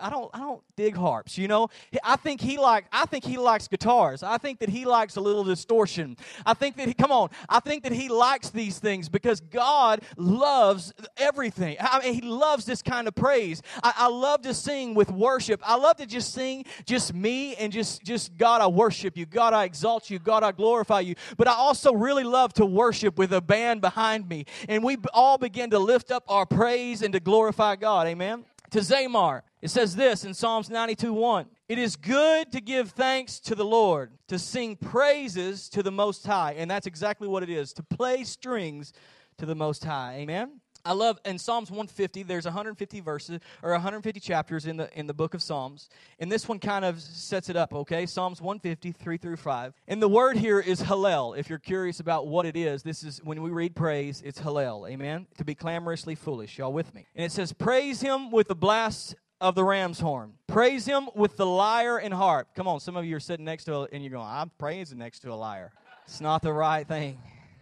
I 0.00 0.10
don't 0.10 0.30
I 0.34 0.40
don't 0.40 0.62
dig 0.76 0.96
harps, 0.96 1.38
you 1.38 1.48
know. 1.48 1.68
I 2.04 2.16
think 2.16 2.40
he 2.40 2.58
like 2.58 2.84
I 2.92 3.06
think 3.06 3.24
he 3.24 3.38
likes 3.38 3.66
guitars. 3.66 4.22
I 4.22 4.38
think 4.38 4.60
that 4.60 4.68
he 4.68 4.84
likes 4.84 5.16
a 5.16 5.20
little 5.20 5.44
distortion. 5.44 6.16
I 6.44 6.54
think 6.54 6.76
that 6.76 6.86
he 6.86 6.94
come 6.94 7.10
on. 7.10 7.30
I 7.48 7.60
think 7.60 7.82
that 7.84 7.92
he 7.92 8.08
likes 8.08 8.50
these 8.50 8.78
things 8.78 9.08
because 9.08 9.40
God 9.40 10.02
loves 10.16 10.92
everything. 11.16 11.76
I 11.80 12.00
mean, 12.00 12.14
he 12.14 12.20
loves 12.20 12.64
this 12.64 12.82
kind 12.82 13.08
of 13.08 13.14
praise. 13.14 13.62
I, 13.82 13.92
I 13.96 14.08
love 14.08 14.42
to 14.42 14.54
sing 14.54 14.94
with 14.94 15.10
worship. 15.10 15.60
I 15.64 15.76
love 15.76 15.96
to 16.02 16.06
just 16.06 16.34
sing 16.34 16.64
just 16.84 17.14
me 17.14 17.54
and 17.56 17.72
just 17.72 18.02
just 18.02 18.36
God 18.36 18.60
I 18.60 18.66
worship 18.66 19.16
you. 19.16 19.26
God 19.26 19.54
I 19.54 19.64
exalt 19.64 20.10
you. 20.10 20.18
God 20.18 20.42
I 20.42 20.52
glorify 20.52 21.00
you. 21.00 21.14
But 21.36 21.48
I 21.48 21.52
also 21.52 21.92
really 21.92 22.24
love 22.24 22.52
to 22.54 22.66
worship 22.66 23.18
with 23.18 23.32
a 23.32 23.40
band 23.40 23.80
behind 23.80 24.28
me. 24.28 24.44
And 24.68 24.84
we 24.84 24.96
all 25.14 25.38
begin 25.38 25.70
to 25.70 25.78
lift 25.78 26.10
up 26.10 26.24
our 26.28 26.46
praise 26.46 27.02
and 27.02 27.12
to 27.14 27.20
glorify 27.20 27.76
God. 27.76 28.06
Amen 28.06 28.44
to 28.72 28.78
Zamar. 28.78 29.42
It 29.60 29.68
says 29.68 29.94
this 29.94 30.24
in 30.24 30.34
Psalms 30.34 30.68
92 30.68 31.12
1. 31.12 31.46
It 31.68 31.78
is 31.78 31.94
good 31.94 32.50
to 32.52 32.60
give 32.60 32.90
thanks 32.90 33.38
to 33.40 33.54
the 33.54 33.64
Lord, 33.64 34.12
to 34.28 34.38
sing 34.38 34.76
praises 34.76 35.68
to 35.70 35.82
the 35.82 35.92
Most 35.92 36.26
High. 36.26 36.54
And 36.56 36.70
that's 36.70 36.86
exactly 36.86 37.28
what 37.28 37.42
it 37.42 37.50
is 37.50 37.72
to 37.74 37.82
play 37.82 38.24
strings 38.24 38.92
to 39.38 39.46
the 39.46 39.54
Most 39.54 39.84
High. 39.84 40.16
Amen? 40.16 40.61
I 40.84 40.92
love 40.92 41.20
in 41.24 41.38
Psalms 41.38 41.70
150. 41.70 42.24
There's 42.24 42.44
150 42.44 43.00
verses 43.00 43.40
or 43.62 43.70
150 43.70 44.18
chapters 44.18 44.66
in 44.66 44.76
the 44.76 44.98
in 44.98 45.06
the 45.06 45.14
book 45.14 45.34
of 45.34 45.42
Psalms, 45.42 45.88
and 46.18 46.30
this 46.30 46.48
one 46.48 46.58
kind 46.58 46.84
of 46.84 47.00
sets 47.00 47.48
it 47.48 47.56
up. 47.56 47.72
Okay, 47.72 48.04
Psalms 48.06 48.40
150 48.40 48.92
3 48.92 49.16
through 49.16 49.36
5, 49.36 49.74
and 49.86 50.02
the 50.02 50.08
word 50.08 50.36
here 50.36 50.58
is 50.58 50.82
Hallel. 50.82 51.38
If 51.38 51.48
you're 51.48 51.58
curious 51.58 52.00
about 52.00 52.26
what 52.26 52.46
it 52.46 52.56
is, 52.56 52.82
this 52.82 53.04
is 53.04 53.20
when 53.22 53.40
we 53.42 53.50
read 53.50 53.76
praise, 53.76 54.22
it's 54.24 54.40
Hallel. 54.40 54.90
Amen. 54.90 55.26
To 55.38 55.44
be 55.44 55.54
clamorously 55.54 56.16
foolish. 56.16 56.58
Y'all 56.58 56.72
with 56.72 56.92
me? 56.94 57.06
And 57.14 57.24
it 57.24 57.30
says, 57.30 57.52
"Praise 57.52 58.00
Him 58.00 58.30
with 58.30 58.48
the 58.48 58.56
blast 58.56 59.14
of 59.40 59.54
the 59.54 59.64
ram's 59.64 60.00
horn. 60.00 60.34
Praise 60.48 60.84
Him 60.86 61.08
with 61.14 61.36
the 61.36 61.46
lyre 61.46 61.98
and 61.98 62.12
harp." 62.12 62.48
Come 62.56 62.66
on, 62.66 62.80
some 62.80 62.96
of 62.96 63.04
you 63.04 63.14
are 63.16 63.20
sitting 63.20 63.44
next 63.44 63.64
to 63.64 63.74
a, 63.74 63.82
and 63.92 64.02
you're 64.02 64.12
going, 64.12 64.26
"I'm 64.26 64.50
praising 64.58 64.98
next 64.98 65.20
to 65.20 65.32
a 65.32 65.36
lyre." 65.36 65.72
It's 66.06 66.20
not 66.20 66.42
the 66.42 66.52
right 66.52 66.86
thing. 66.86 67.20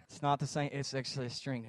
It's 0.09 0.21
not 0.23 0.39
the 0.39 0.47
same. 0.47 0.71
It's 0.73 0.93
actually 0.93 1.27
a 1.27 1.29
stringed. 1.29 1.67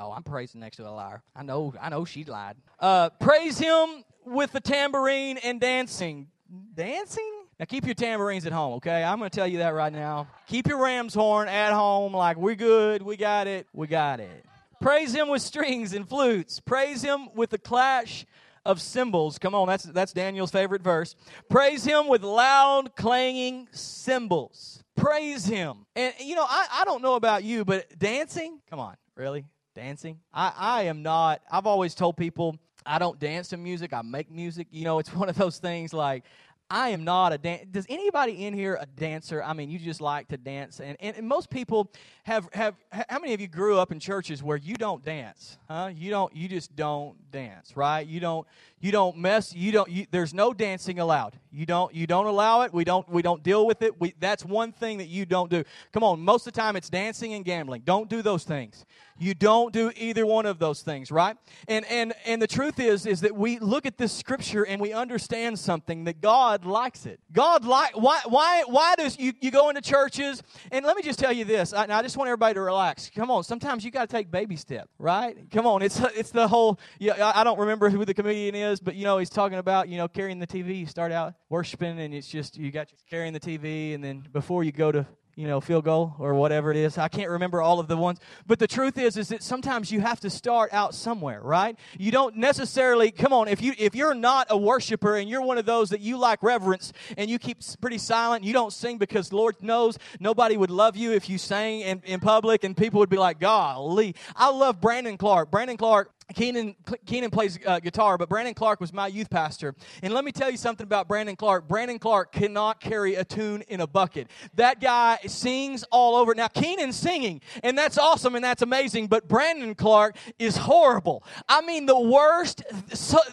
Oh, 0.00 0.12
I'm 0.12 0.22
praising 0.22 0.60
next 0.60 0.78
to 0.78 0.88
a 0.88 0.90
liar. 0.90 1.22
I 1.36 1.42
know, 1.42 1.74
I 1.80 1.90
know 1.90 2.06
she 2.06 2.24
lied. 2.24 2.56
Uh, 2.78 3.10
praise 3.10 3.58
him 3.58 4.02
with 4.24 4.50
the 4.52 4.60
tambourine 4.60 5.36
and 5.38 5.60
dancing. 5.60 6.28
Dancing? 6.74 7.30
Now 7.58 7.66
keep 7.66 7.84
your 7.84 7.94
tambourines 7.94 8.46
at 8.46 8.52
home, 8.52 8.74
okay? 8.74 9.04
I'm 9.04 9.20
to 9.20 9.28
tell 9.28 9.46
you 9.46 9.58
that 9.58 9.74
right 9.74 9.92
now. 9.92 10.26
Keep 10.46 10.68
your 10.68 10.82
ram's 10.82 11.12
horn 11.12 11.48
at 11.48 11.74
home, 11.74 12.14
like 12.14 12.38
we're 12.38 12.54
good, 12.54 13.02
we 13.02 13.18
got 13.18 13.46
it, 13.46 13.66
we 13.74 13.86
got 13.86 14.20
it. 14.20 14.46
Praise 14.80 15.12
him 15.12 15.28
with 15.28 15.42
strings 15.42 15.92
and 15.92 16.08
flutes. 16.08 16.58
Praise 16.58 17.02
him 17.02 17.28
with 17.34 17.50
the 17.50 17.58
clash 17.58 18.24
of 18.64 18.80
cymbals. 18.80 19.38
Come 19.38 19.54
on, 19.54 19.68
that's 19.68 19.84
that's 19.84 20.14
Daniel's 20.14 20.50
favorite 20.50 20.80
verse. 20.80 21.14
Praise 21.50 21.84
him 21.84 22.08
with 22.08 22.22
loud 22.22 22.96
clanging 22.96 23.68
cymbals. 23.72 24.82
Praise 24.96 25.44
him. 25.44 25.84
And 25.94 26.14
you 26.18 26.34
know, 26.34 26.46
I, 26.48 26.66
I 26.72 26.84
don't 26.86 27.02
know 27.02 27.16
about 27.16 27.44
you, 27.44 27.66
but 27.66 27.98
dancing, 27.98 28.60
come 28.70 28.80
on, 28.80 28.96
really? 29.14 29.44
Dancing. 29.80 30.20
I, 30.34 30.52
I 30.56 30.82
am 30.82 31.02
not, 31.02 31.40
I've 31.50 31.66
always 31.66 31.94
told 31.94 32.18
people 32.18 32.58
I 32.84 32.98
don't 32.98 33.18
dance 33.18 33.48
to 33.48 33.56
music, 33.56 33.94
I 33.94 34.02
make 34.02 34.30
music. 34.30 34.66
You 34.70 34.84
know, 34.84 34.98
it's 35.02 35.14
one 35.14 35.30
of 35.30 35.36
those 35.36 35.56
things 35.58 35.94
like, 35.94 36.24
I 36.72 36.90
am 36.90 37.02
not 37.02 37.32
a 37.32 37.38
dan- 37.38 37.66
Does 37.72 37.84
anybody 37.88 38.46
in 38.46 38.54
here 38.54 38.78
a 38.80 38.86
dancer? 38.86 39.42
I 39.42 39.54
mean, 39.54 39.70
you 39.70 39.78
just 39.80 40.00
like 40.00 40.28
to 40.28 40.36
dance, 40.36 40.78
and, 40.78 40.96
and, 41.00 41.16
and 41.16 41.26
most 41.26 41.50
people 41.50 41.90
have 42.22 42.48
have. 42.52 42.76
How 42.92 43.18
many 43.18 43.34
of 43.34 43.40
you 43.40 43.48
grew 43.48 43.76
up 43.76 43.90
in 43.90 43.98
churches 43.98 44.40
where 44.40 44.56
you 44.56 44.76
don't 44.76 45.04
dance? 45.04 45.58
Huh? 45.68 45.90
You 45.92 46.10
don't. 46.10 46.32
You 46.32 46.48
just 46.48 46.76
don't 46.76 47.16
dance, 47.32 47.76
right? 47.76 48.06
You 48.06 48.20
don't. 48.20 48.46
You 48.78 48.92
don't 48.92 49.16
mess. 49.16 49.52
You 49.52 49.72
don't. 49.72 49.90
You, 49.90 50.06
there's 50.12 50.32
no 50.32 50.52
dancing 50.54 51.00
allowed. 51.00 51.40
You 51.50 51.66
don't. 51.66 51.92
You 51.92 52.06
don't 52.06 52.26
allow 52.26 52.62
it. 52.62 52.72
We 52.72 52.84
don't. 52.84 53.08
We 53.08 53.22
don't 53.22 53.42
deal 53.42 53.66
with 53.66 53.82
it. 53.82 54.00
We, 54.00 54.14
that's 54.20 54.44
one 54.44 54.70
thing 54.70 54.98
that 54.98 55.08
you 55.08 55.26
don't 55.26 55.50
do. 55.50 55.64
Come 55.90 56.04
on. 56.04 56.20
Most 56.20 56.46
of 56.46 56.52
the 56.52 56.60
time, 56.60 56.76
it's 56.76 56.88
dancing 56.88 57.34
and 57.34 57.44
gambling. 57.44 57.82
Don't 57.84 58.08
do 58.08 58.22
those 58.22 58.44
things. 58.44 58.84
You 59.20 59.34
don't 59.34 59.70
do 59.70 59.92
either 59.96 60.24
one 60.24 60.46
of 60.46 60.58
those 60.58 60.80
things, 60.80 61.12
right? 61.12 61.36
And 61.68 61.84
and 61.86 62.14
and 62.24 62.40
the 62.40 62.46
truth 62.46 62.80
is 62.80 63.04
is 63.04 63.20
that 63.20 63.36
we 63.36 63.58
look 63.58 63.84
at 63.84 63.98
this 63.98 64.12
scripture 64.12 64.64
and 64.64 64.80
we 64.80 64.94
understand 64.94 65.58
something 65.58 66.04
that 66.04 66.22
God 66.22 66.64
likes 66.64 67.04
it. 67.04 67.20
God 67.30 67.66
like 67.66 67.94
why 67.94 68.20
why 68.26 68.64
why 68.66 68.94
does 68.96 69.18
you, 69.18 69.34
you 69.42 69.50
go 69.50 69.68
into 69.68 69.82
churches 69.82 70.42
and 70.72 70.86
let 70.86 70.96
me 70.96 71.02
just 71.02 71.18
tell 71.18 71.32
you 71.32 71.44
this. 71.44 71.74
I, 71.74 71.86
I 71.90 72.00
just 72.00 72.16
want 72.16 72.28
everybody 72.28 72.54
to 72.54 72.62
relax. 72.62 73.10
Come 73.14 73.30
on, 73.30 73.44
sometimes 73.44 73.84
you 73.84 73.90
got 73.90 74.08
to 74.08 74.16
take 74.16 74.30
baby 74.30 74.56
step, 74.56 74.88
right? 74.98 75.36
Come 75.50 75.66
on, 75.66 75.82
it's 75.82 76.00
it's 76.16 76.30
the 76.30 76.48
whole. 76.48 76.80
Yeah, 76.98 77.32
I 77.34 77.44
don't 77.44 77.58
remember 77.58 77.90
who 77.90 78.06
the 78.06 78.14
comedian 78.14 78.54
is, 78.54 78.80
but 78.80 78.94
you 78.94 79.04
know 79.04 79.18
he's 79.18 79.28
talking 79.28 79.58
about 79.58 79.90
you 79.90 79.98
know 79.98 80.08
carrying 80.08 80.38
the 80.38 80.46
TV. 80.46 80.78
You 80.78 80.86
start 80.86 81.12
out 81.12 81.34
worshiping 81.50 82.00
and 82.00 82.14
it's 82.14 82.26
just 82.26 82.56
you 82.56 82.70
got 82.70 82.88
carrying 83.10 83.34
the 83.34 83.40
TV, 83.40 83.94
and 83.94 84.02
then 84.02 84.24
before 84.32 84.64
you 84.64 84.72
go 84.72 84.90
to 84.90 85.06
you 85.36 85.46
know, 85.46 85.60
field 85.60 85.84
goal 85.84 86.14
or 86.18 86.34
whatever 86.34 86.70
it 86.70 86.76
is. 86.76 86.98
I 86.98 87.08
can't 87.08 87.30
remember 87.30 87.62
all 87.62 87.80
of 87.80 87.88
the 87.88 87.96
ones. 87.96 88.18
But 88.46 88.58
the 88.58 88.66
truth 88.66 88.98
is 88.98 89.16
is 89.16 89.28
that 89.28 89.42
sometimes 89.42 89.90
you 89.90 90.00
have 90.00 90.20
to 90.20 90.30
start 90.30 90.72
out 90.72 90.94
somewhere, 90.94 91.40
right? 91.40 91.78
You 91.98 92.10
don't 92.10 92.36
necessarily 92.36 93.10
come 93.10 93.32
on, 93.32 93.48
if 93.48 93.62
you 93.62 93.74
if 93.78 93.94
you're 93.94 94.14
not 94.14 94.48
a 94.50 94.56
worshiper 94.56 95.16
and 95.16 95.28
you're 95.28 95.42
one 95.42 95.58
of 95.58 95.66
those 95.66 95.90
that 95.90 96.00
you 96.00 96.18
like 96.18 96.42
reverence 96.42 96.92
and 97.16 97.30
you 97.30 97.38
keep 97.38 97.58
pretty 97.80 97.98
silent, 97.98 98.44
you 98.44 98.52
don't 98.52 98.72
sing 98.72 98.98
because 98.98 99.32
Lord 99.32 99.62
knows 99.62 99.98
nobody 100.18 100.56
would 100.56 100.70
love 100.70 100.96
you 100.96 101.12
if 101.12 101.28
you 101.28 101.38
sang 101.38 101.80
in, 101.80 102.02
in 102.04 102.20
public 102.20 102.64
and 102.64 102.76
people 102.76 103.00
would 103.00 103.10
be 103.10 103.18
like, 103.18 103.40
golly. 103.40 104.14
I 104.36 104.50
love 104.50 104.80
Brandon 104.80 105.16
Clark. 105.16 105.50
Brandon 105.50 105.76
Clark 105.76 106.10
Keenan, 106.34 106.76
Keenan 107.06 107.30
plays 107.30 107.58
uh, 107.66 107.80
guitar, 107.80 108.18
but 108.18 108.28
Brandon 108.28 108.54
Clark 108.54 108.80
was 108.80 108.92
my 108.92 109.06
youth 109.06 109.30
pastor. 109.30 109.74
And 110.02 110.14
let 110.14 110.24
me 110.24 110.32
tell 110.32 110.50
you 110.50 110.56
something 110.56 110.84
about 110.84 111.08
Brandon 111.08 111.36
Clark. 111.36 111.68
Brandon 111.68 111.98
Clark 111.98 112.32
cannot 112.32 112.80
carry 112.80 113.14
a 113.14 113.24
tune 113.24 113.62
in 113.68 113.80
a 113.80 113.86
bucket. 113.86 114.28
That 114.54 114.80
guy 114.80 115.18
sings 115.26 115.84
all 115.90 116.16
over. 116.16 116.34
Now, 116.34 116.48
Keenan's 116.48 116.96
singing, 116.96 117.40
and 117.62 117.76
that's 117.76 117.98
awesome 117.98 118.34
and 118.34 118.44
that's 118.44 118.62
amazing, 118.62 119.08
but 119.08 119.28
Brandon 119.28 119.74
Clark 119.74 120.16
is 120.38 120.56
horrible. 120.56 121.24
I 121.48 121.62
mean, 121.62 121.86
the 121.86 121.98
worst 121.98 122.62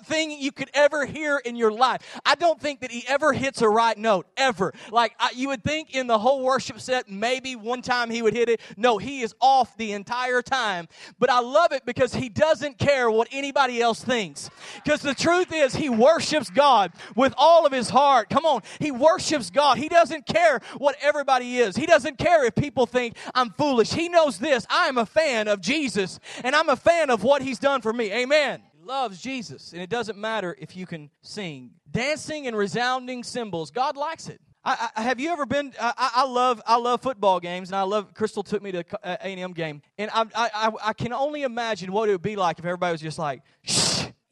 thing 0.06 0.32
you 0.32 0.52
could 0.52 0.70
ever 0.74 1.06
hear 1.06 1.38
in 1.38 1.56
your 1.56 1.72
life. 1.72 2.02
I 2.26 2.36
don't 2.36 2.60
think 2.60 2.82
that 2.82 2.92
he 2.92 3.06
ever 3.08 3.34
hits 3.34 3.62
a 3.62 3.70
right 3.70 3.98
note, 3.98 4.28
ever. 4.38 4.74
Like, 4.92 5.14
I, 5.20 5.32
you 5.36 5.50
would 5.50 5.64
think 5.64 5.96
in 5.96 6.08
the 6.08 6.18
whole 6.18 6.44
worship 6.44 6.80
set, 6.80 7.10
maybe 7.10 7.56
one 7.56 7.82
time 7.82 8.10
he 8.10 8.22
would 8.22 8.34
hit 8.34 8.50
it. 8.50 8.62
No, 8.76 8.98
he 8.98 9.22
is 9.22 9.36
off 9.42 9.76
the 9.78 9.92
entire 9.92 10.42
time. 10.42 10.88
But 11.20 11.30
I 11.30 11.40
love 11.40 11.72
it 11.72 11.86
because 11.86 12.14
he 12.14 12.30
doesn't 12.30 12.78
care 12.88 13.12
what 13.12 13.28
anybody 13.32 13.82
else 13.82 14.04
thinks. 14.04 14.50
Because 14.84 15.02
the 15.02 15.14
truth 15.14 15.52
is, 15.52 15.76
he 15.76 15.90
worships 15.90 16.50
God 16.50 16.92
with 17.16 17.34
all 17.38 17.66
of 17.66 17.72
his 17.72 17.90
heart. 17.90 18.30
Come 18.30 18.46
on, 18.46 18.62
he 18.80 18.92
worships 18.92 19.50
God. 19.50 19.78
He 19.78 19.90
doesn't 19.90 20.26
care 20.26 20.62
what 20.78 20.96
everybody 21.02 21.58
is. 21.58 21.76
He 21.76 21.86
doesn't 21.86 22.18
care 22.18 22.46
if 22.46 22.56
people 22.56 22.86
think 22.86 23.16
I'm 23.36 23.52
foolish. 23.52 23.94
He 23.94 24.10
knows 24.10 24.40
this. 24.40 24.66
I 24.70 24.88
am 24.88 24.98
a 24.98 25.06
fan 25.06 25.48
of 25.48 25.62
Jesus, 25.62 26.20
and 26.44 26.56
I'm 26.56 26.70
a 26.70 26.76
fan 26.76 27.10
of 27.10 27.24
what 27.24 27.42
he's 27.42 27.60
done 27.60 27.82
for 27.82 27.94
me. 27.94 28.12
Amen 28.12 28.62
loves 28.88 29.22
Jesus, 29.22 29.74
and 29.74 29.82
it 29.82 29.90
doesn't 29.90 30.18
matter 30.18 30.56
if 30.58 30.76
you 30.76 30.86
can 30.86 31.10
sing. 31.22 31.72
Dancing 31.92 32.48
and 32.48 32.56
resounding 32.56 33.22
cymbals, 33.22 33.70
God 33.70 33.98
likes 33.98 34.30
it. 34.30 34.40
I, 34.68 34.90
I, 34.98 35.02
have 35.04 35.18
you 35.18 35.32
ever 35.32 35.46
been? 35.46 35.74
I, 35.80 36.12
I, 36.16 36.26
love 36.26 36.62
I 36.68 36.76
love 36.76 37.02
football 37.02 37.40
games, 37.40 37.70
and 37.70 37.76
I 37.78 37.84
love. 37.84 38.14
Crystal 38.14 38.44
took 38.44 38.62
me 38.62 38.74
to 38.74 38.84
A 39.02 39.24
and 39.24 39.40
M 39.40 39.54
game, 39.54 39.82
and 39.98 40.12
I, 40.14 40.26
I 40.36 40.72
I 40.88 40.94
can 40.94 41.14
only 41.14 41.44
imagine 41.44 41.94
what 41.94 42.10
it 42.10 42.12
would 42.12 42.22
be 42.22 42.36
like 42.36 42.60
if 42.60 42.66
everybody 42.66 42.92
was 42.92 43.00
just 43.00 43.18
like. 43.18 43.42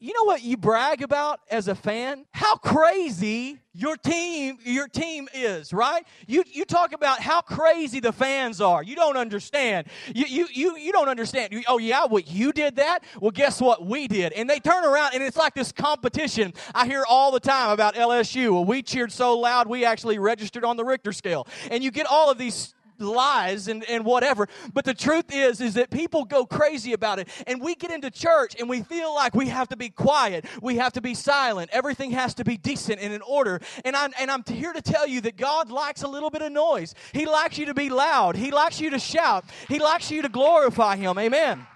You 0.06 0.12
know 0.12 0.22
what 0.22 0.44
you 0.44 0.56
brag 0.56 1.02
about 1.02 1.40
as 1.50 1.66
a 1.66 1.74
fan? 1.74 2.26
How 2.30 2.54
crazy 2.54 3.58
your 3.72 3.96
team 3.96 4.56
your 4.64 4.86
team 4.86 5.26
is, 5.34 5.72
right? 5.72 6.06
You 6.28 6.44
you 6.46 6.64
talk 6.64 6.92
about 6.92 7.18
how 7.18 7.40
crazy 7.40 7.98
the 7.98 8.12
fans 8.12 8.60
are. 8.60 8.84
You 8.84 8.94
don't 8.94 9.16
understand. 9.16 9.88
You 10.14 10.26
you 10.26 10.46
you, 10.52 10.76
you 10.76 10.92
don't 10.92 11.08
understand. 11.08 11.52
You, 11.52 11.64
oh 11.66 11.78
yeah, 11.78 12.04
what 12.04 12.28
you 12.28 12.52
did 12.52 12.76
that? 12.76 13.00
Well, 13.20 13.32
guess 13.32 13.60
what 13.60 13.84
we 13.84 14.06
did? 14.06 14.32
And 14.34 14.48
they 14.48 14.60
turn 14.60 14.84
around 14.84 15.14
and 15.14 15.24
it's 15.24 15.36
like 15.36 15.54
this 15.54 15.72
competition. 15.72 16.54
I 16.72 16.86
hear 16.86 17.02
all 17.08 17.32
the 17.32 17.40
time 17.40 17.72
about 17.72 17.96
LSU. 17.96 18.52
Well, 18.52 18.64
we 18.64 18.82
cheered 18.82 19.10
so 19.10 19.36
loud 19.36 19.66
we 19.66 19.84
actually 19.84 20.20
registered 20.20 20.62
on 20.62 20.76
the 20.76 20.84
Richter 20.84 21.12
scale. 21.12 21.48
And 21.68 21.82
you 21.82 21.90
get 21.90 22.06
all 22.06 22.30
of 22.30 22.38
these 22.38 22.75
lies 23.00 23.68
and, 23.68 23.84
and 23.84 24.04
whatever. 24.04 24.48
But 24.72 24.84
the 24.84 24.94
truth 24.94 25.34
is, 25.34 25.60
is 25.60 25.74
that 25.74 25.90
people 25.90 26.24
go 26.24 26.46
crazy 26.46 26.92
about 26.92 27.18
it. 27.18 27.28
And 27.46 27.60
we 27.60 27.74
get 27.74 27.90
into 27.90 28.10
church 28.10 28.56
and 28.58 28.68
we 28.68 28.82
feel 28.82 29.14
like 29.14 29.34
we 29.34 29.46
have 29.48 29.68
to 29.68 29.76
be 29.76 29.88
quiet. 29.88 30.44
We 30.62 30.76
have 30.76 30.92
to 30.94 31.00
be 31.00 31.14
silent. 31.14 31.70
Everything 31.72 32.12
has 32.12 32.34
to 32.34 32.44
be 32.44 32.56
decent 32.56 33.00
and 33.00 33.12
in 33.12 33.22
order. 33.22 33.60
And 33.84 33.96
I'm, 33.96 34.12
and 34.18 34.30
I'm 34.30 34.44
here 34.46 34.72
to 34.72 34.82
tell 34.82 35.06
you 35.06 35.20
that 35.22 35.36
God 35.36 35.70
likes 35.70 36.02
a 36.02 36.08
little 36.08 36.30
bit 36.30 36.42
of 36.42 36.52
noise. 36.52 36.94
He 37.12 37.26
likes 37.26 37.58
you 37.58 37.66
to 37.66 37.74
be 37.74 37.88
loud. 37.88 38.36
He 38.36 38.50
likes 38.50 38.80
you 38.80 38.90
to 38.90 38.98
shout. 38.98 39.44
He 39.68 39.78
likes 39.78 40.10
you 40.10 40.22
to 40.22 40.28
glorify 40.28 40.96
Him. 40.96 41.18
Amen. 41.18 41.66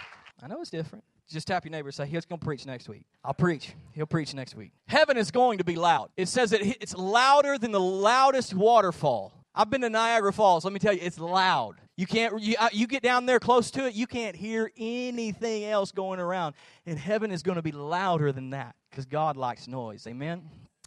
I 0.43 0.47
know 0.47 0.61
it's 0.61 0.71
different. 0.71 1.05
Just 1.29 1.47
tap 1.47 1.65
your 1.65 1.71
neighbor 1.71 1.89
and 1.89 1.95
say, 1.95 2.07
He's 2.07 2.25
going 2.25 2.41
to 2.41 2.45
preach 2.45 2.67
next 2.67 2.89
week. 2.89 3.05
I'll 3.25 3.35
preach. 3.35 3.73
He'll 3.93 4.07
preach 4.07 4.35
next 4.35 4.57
week. 4.57 4.73
Heaven 4.89 5.17
is 5.17 5.31
going 5.31 5.59
to 5.59 5.65
be 5.65 5.77
loud. 5.77 6.11
It 6.17 6.27
says 6.27 6.51
that 6.51 6.61
it's 6.63 6.95
louder 6.95 7.57
than 7.57 7.71
the 7.71 7.81
loudest 7.81 8.53
waterfall. 8.53 9.33
I've 9.55 9.69
been 9.69 9.81
to 9.81 9.91
Niagara 9.91 10.33
Falls. 10.33 10.65
Let 10.65 10.73
me 10.73 10.79
tell 10.79 10.93
you, 10.93 11.01
it's 11.03 11.19
loud. 11.19 11.77
You 11.97 12.07
can't. 12.07 12.41
You, 12.41 12.55
uh, 12.59 12.69
you 12.73 12.87
get 12.87 13.03
down 13.03 13.27
there 13.27 13.41
close 13.41 13.71
to 13.73 13.87
it, 13.87 13.95
you 13.95 14.07
can't 14.07 14.37
hear 14.37 14.71
anything 14.77 15.65
else 15.65 15.93
going 15.93 16.21
around. 16.21 16.55
And 16.87 16.99
heaven 16.99 17.31
is 17.31 17.43
going 17.43 17.57
to 17.57 17.63
be 17.63 17.73
louder 17.73 18.33
than 18.33 18.51
that 18.51 18.75
because 18.91 19.07
God 19.07 19.37
likes 19.37 19.69
noise. 19.69 20.07
Amen. 20.07 20.43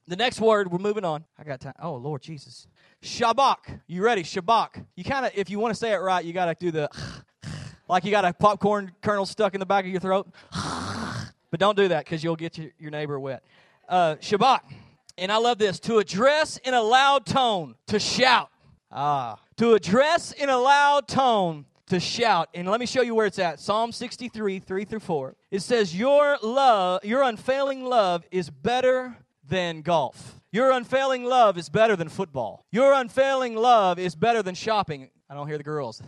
The 0.08 0.15
next 0.15 0.41
word, 0.41 0.71
we're 0.71 0.80
moving 0.80 1.06
on. 1.06 1.23
I 1.38 1.43
got 1.43 1.62
time. 1.62 1.73
Oh 1.82 1.95
Lord 1.95 2.21
Jesus, 2.21 2.67
Shabach. 3.02 3.80
You 3.88 4.04
ready? 4.04 4.23
Shabach. 4.23 4.84
You 4.95 5.04
kind 5.04 5.26
of, 5.26 5.32
if 5.36 5.49
you 5.49 5.60
want 5.60 5.73
to 5.73 5.80
say 5.80 5.93
it 5.93 5.97
right, 5.97 6.23
you 6.23 6.34
got 6.34 6.45
to 6.45 6.56
do 6.56 6.71
the 6.71 6.89
like 7.88 8.06
you 8.06 8.12
got 8.12 8.26
a 8.26 8.34
popcorn 8.34 8.91
kernel 9.02 9.26
stuck 9.26 9.54
in 9.54 9.60
the 9.60 9.65
back 9.65 9.86
of 9.86 9.91
your 9.91 10.02
throat. 10.02 10.28
but 10.52 11.60
don't 11.60 11.78
do 11.78 11.89
that 11.89 12.06
because 12.06 12.23
you'll 12.23 12.36
get 12.36 12.58
your, 12.58 12.71
your 12.80 12.91
neighbor 12.91 13.19
wet. 13.19 13.43
Uh, 13.88 14.15
Shabach. 14.15 14.62
And 15.15 15.32
I 15.32 15.38
love 15.38 15.60
this 15.60 15.80
to 15.82 15.99
address 15.99 16.58
in 16.58 16.73
a 16.73 16.82
loud 16.82 17.28
tone, 17.28 17.76
to 17.86 17.99
shout. 17.99 18.49
Ah, 18.95 19.39
to 19.58 19.73
address 19.73 20.32
in 20.32 20.49
a 20.49 20.58
loud 20.58 21.08
tone, 21.08 21.65
to 21.88 21.99
shout. 21.99 22.49
And 22.53 22.67
let 22.67 22.79
me 22.79 22.86
show 22.86 23.01
you 23.01 23.15
where 23.15 23.25
it's 23.25 23.39
at. 23.39 23.60
Psalm 23.60 23.91
63, 23.91 24.60
3 24.60 24.86
through 24.86 24.99
4. 24.99 25.36
It 25.49 25.62
says, 25.62 25.95
Your 25.95 26.38
love, 26.43 27.03
your 27.03 27.23
unfailing 27.23 27.84
love 27.84 28.23
is 28.32 28.49
better 28.49 29.17
than 29.47 29.82
golf. 29.82 30.39
Your 30.51 30.71
unfailing 30.71 31.25
love 31.25 31.58
is 31.58 31.69
better 31.69 31.95
than 31.95 32.08
football. 32.08 32.63
Your 32.71 32.93
unfailing 32.93 33.56
love 33.56 33.97
is 33.97 34.15
better 34.15 34.43
than 34.43 34.53
shopping. 34.53 35.10
I 35.27 35.34
don't 35.34 35.47
hear 35.47 35.58
the 35.58 35.63
girls. 35.63 36.01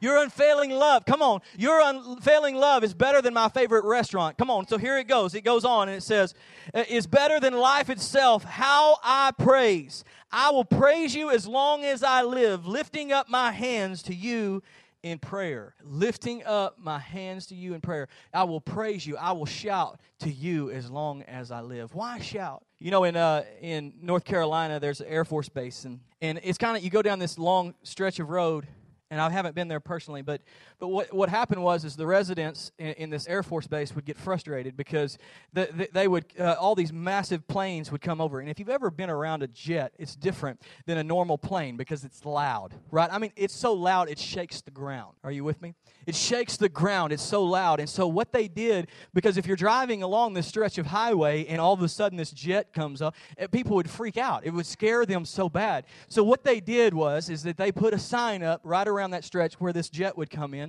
Your 0.00 0.22
unfailing 0.22 0.70
love, 0.70 1.04
come 1.06 1.22
on, 1.22 1.40
your 1.56 1.80
unfailing 1.80 2.56
love 2.56 2.84
is 2.84 2.94
better 2.94 3.22
than 3.22 3.34
my 3.34 3.48
favorite 3.48 3.84
restaurant. 3.84 4.36
Come 4.38 4.50
on, 4.50 4.66
so 4.68 4.78
here 4.78 4.98
it 4.98 5.08
goes. 5.08 5.34
It 5.34 5.44
goes 5.44 5.64
on 5.64 5.88
and 5.88 5.96
it 5.96 6.02
says, 6.02 6.34
uh, 6.74 6.84
is 6.88 7.06
better 7.06 7.40
than 7.40 7.54
life 7.54 7.90
itself. 7.90 8.44
How 8.44 8.98
I 9.02 9.32
praise. 9.38 10.04
I 10.30 10.50
will 10.50 10.64
praise 10.64 11.14
you 11.14 11.30
as 11.30 11.46
long 11.46 11.84
as 11.84 12.02
I 12.02 12.22
live, 12.22 12.66
lifting 12.66 13.12
up 13.12 13.28
my 13.28 13.52
hands 13.52 14.02
to 14.04 14.14
you 14.14 14.62
in 15.02 15.18
prayer. 15.18 15.74
Lifting 15.84 16.44
up 16.44 16.78
my 16.78 16.98
hands 16.98 17.46
to 17.46 17.54
you 17.54 17.74
in 17.74 17.80
prayer. 17.80 18.08
I 18.34 18.42
will 18.44 18.60
praise 18.60 19.06
you. 19.06 19.16
I 19.16 19.32
will 19.32 19.46
shout 19.46 20.00
to 20.20 20.30
you 20.30 20.70
as 20.70 20.90
long 20.90 21.22
as 21.22 21.50
I 21.50 21.60
live. 21.60 21.94
Why 21.94 22.18
shout? 22.18 22.64
You 22.78 22.90
know, 22.90 23.04
in 23.04 23.16
uh, 23.16 23.44
in 23.60 23.94
North 24.02 24.24
Carolina, 24.24 24.80
there's 24.80 25.00
an 25.00 25.06
Air 25.06 25.24
Force 25.24 25.48
base, 25.48 25.84
and 25.84 26.00
and 26.20 26.40
it's 26.42 26.58
kind 26.58 26.76
of 26.76 26.82
you 26.82 26.90
go 26.90 27.02
down 27.02 27.18
this 27.18 27.38
long 27.38 27.74
stretch 27.84 28.18
of 28.18 28.30
road, 28.30 28.66
and 29.10 29.20
I 29.20 29.30
haven't 29.30 29.54
been 29.54 29.68
there 29.68 29.80
personally, 29.80 30.22
but 30.22 30.40
but 30.78 30.88
what, 30.88 31.12
what 31.12 31.28
happened 31.28 31.62
was 31.62 31.84
is 31.84 31.96
the 31.96 32.06
residents 32.06 32.72
in, 32.78 32.88
in 32.94 33.10
this 33.10 33.26
Air 33.28 33.42
Force 33.42 33.66
base 33.66 33.94
would 33.94 34.04
get 34.04 34.18
frustrated 34.18 34.76
because 34.76 35.16
the, 35.52 35.68
the, 35.72 35.88
they 35.92 36.08
would 36.08 36.26
uh, 36.38 36.56
all 36.58 36.74
these 36.74 36.92
massive 36.92 37.46
planes 37.48 37.90
would 37.92 38.00
come 38.00 38.20
over, 38.20 38.40
and 38.40 38.50
if 38.50 38.58
you've 38.58 38.68
ever 38.68 38.90
been 38.90 39.08
around 39.08 39.42
a 39.42 39.46
jet, 39.46 39.92
it's 39.98 40.14
different 40.14 40.60
than 40.84 40.98
a 40.98 41.04
normal 41.04 41.38
plane 41.38 41.76
because 41.76 42.04
it's 42.04 42.24
loud, 42.24 42.74
right? 42.90 43.08
I 43.10 43.18
mean, 43.18 43.32
it's 43.36 43.54
so 43.54 43.72
loud 43.72 44.10
it 44.10 44.18
shakes 44.18 44.60
the 44.60 44.70
ground. 44.70 45.16
Are 45.24 45.30
you 45.30 45.44
with 45.44 45.62
me? 45.62 45.74
It 46.06 46.14
shakes 46.14 46.56
the 46.56 46.68
ground. 46.68 47.12
It's 47.12 47.22
so 47.22 47.42
loud, 47.42 47.80
and 47.80 47.88
so 47.88 48.06
what 48.06 48.32
they 48.32 48.48
did 48.48 48.88
because 49.14 49.38
if 49.38 49.46
you're 49.46 49.56
driving 49.56 50.02
along 50.02 50.34
this 50.34 50.46
stretch 50.46 50.76
of 50.78 50.86
highway 50.86 51.46
and 51.46 51.60
all 51.60 51.72
of 51.72 51.82
a 51.82 51.88
sudden 51.88 52.18
this 52.18 52.32
jet 52.32 52.72
comes 52.72 53.00
up, 53.00 53.14
eh, 53.38 53.46
people 53.46 53.76
would 53.76 53.88
freak 53.88 54.16
out. 54.18 54.44
It 54.44 54.50
would 54.50 54.66
scare 54.66 55.06
them 55.06 55.24
so 55.24 55.48
bad. 55.48 55.86
So 56.08 56.22
what 56.22 56.44
they 56.44 56.60
did 56.60 56.92
was 56.92 57.30
is 57.30 57.42
that 57.44 57.56
they 57.56 57.72
put 57.72 57.94
a 57.94 57.98
sign 57.98 58.42
up 58.42 58.60
right 58.62 58.86
around 58.86 59.06
around 59.06 59.12
that 59.12 59.24
stretch 59.24 59.54
where 59.60 59.72
this 59.72 59.88
jet 59.88 60.16
would 60.16 60.30
come 60.30 60.52
in, 60.52 60.65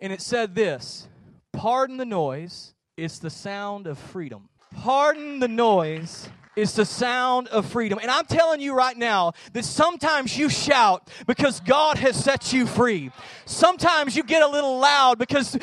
and 0.00 0.12
it 0.12 0.20
said 0.20 0.54
this 0.54 1.08
Pardon 1.52 1.96
the 1.96 2.04
noise, 2.04 2.74
it's 2.96 3.18
the 3.18 3.30
sound 3.30 3.86
of 3.86 3.98
freedom. 3.98 4.48
Pardon 4.74 5.38
the 5.40 5.48
noise, 5.48 6.28
is 6.58 6.72
the 6.74 6.84
sound 6.84 7.48
of 7.48 7.66
freedom. 7.66 7.98
And 8.02 8.10
I'm 8.10 8.26
telling 8.26 8.60
you 8.60 8.74
right 8.74 8.96
now 8.96 9.32
that 9.52 9.64
sometimes 9.64 10.36
you 10.36 10.48
shout 10.48 11.08
because 11.26 11.60
God 11.60 11.98
has 11.98 12.22
set 12.22 12.52
you 12.52 12.66
free. 12.66 13.10
Sometimes 13.46 14.16
you 14.16 14.22
get 14.22 14.42
a 14.42 14.48
little 14.48 14.78
loud 14.78 15.18
because, 15.18 15.56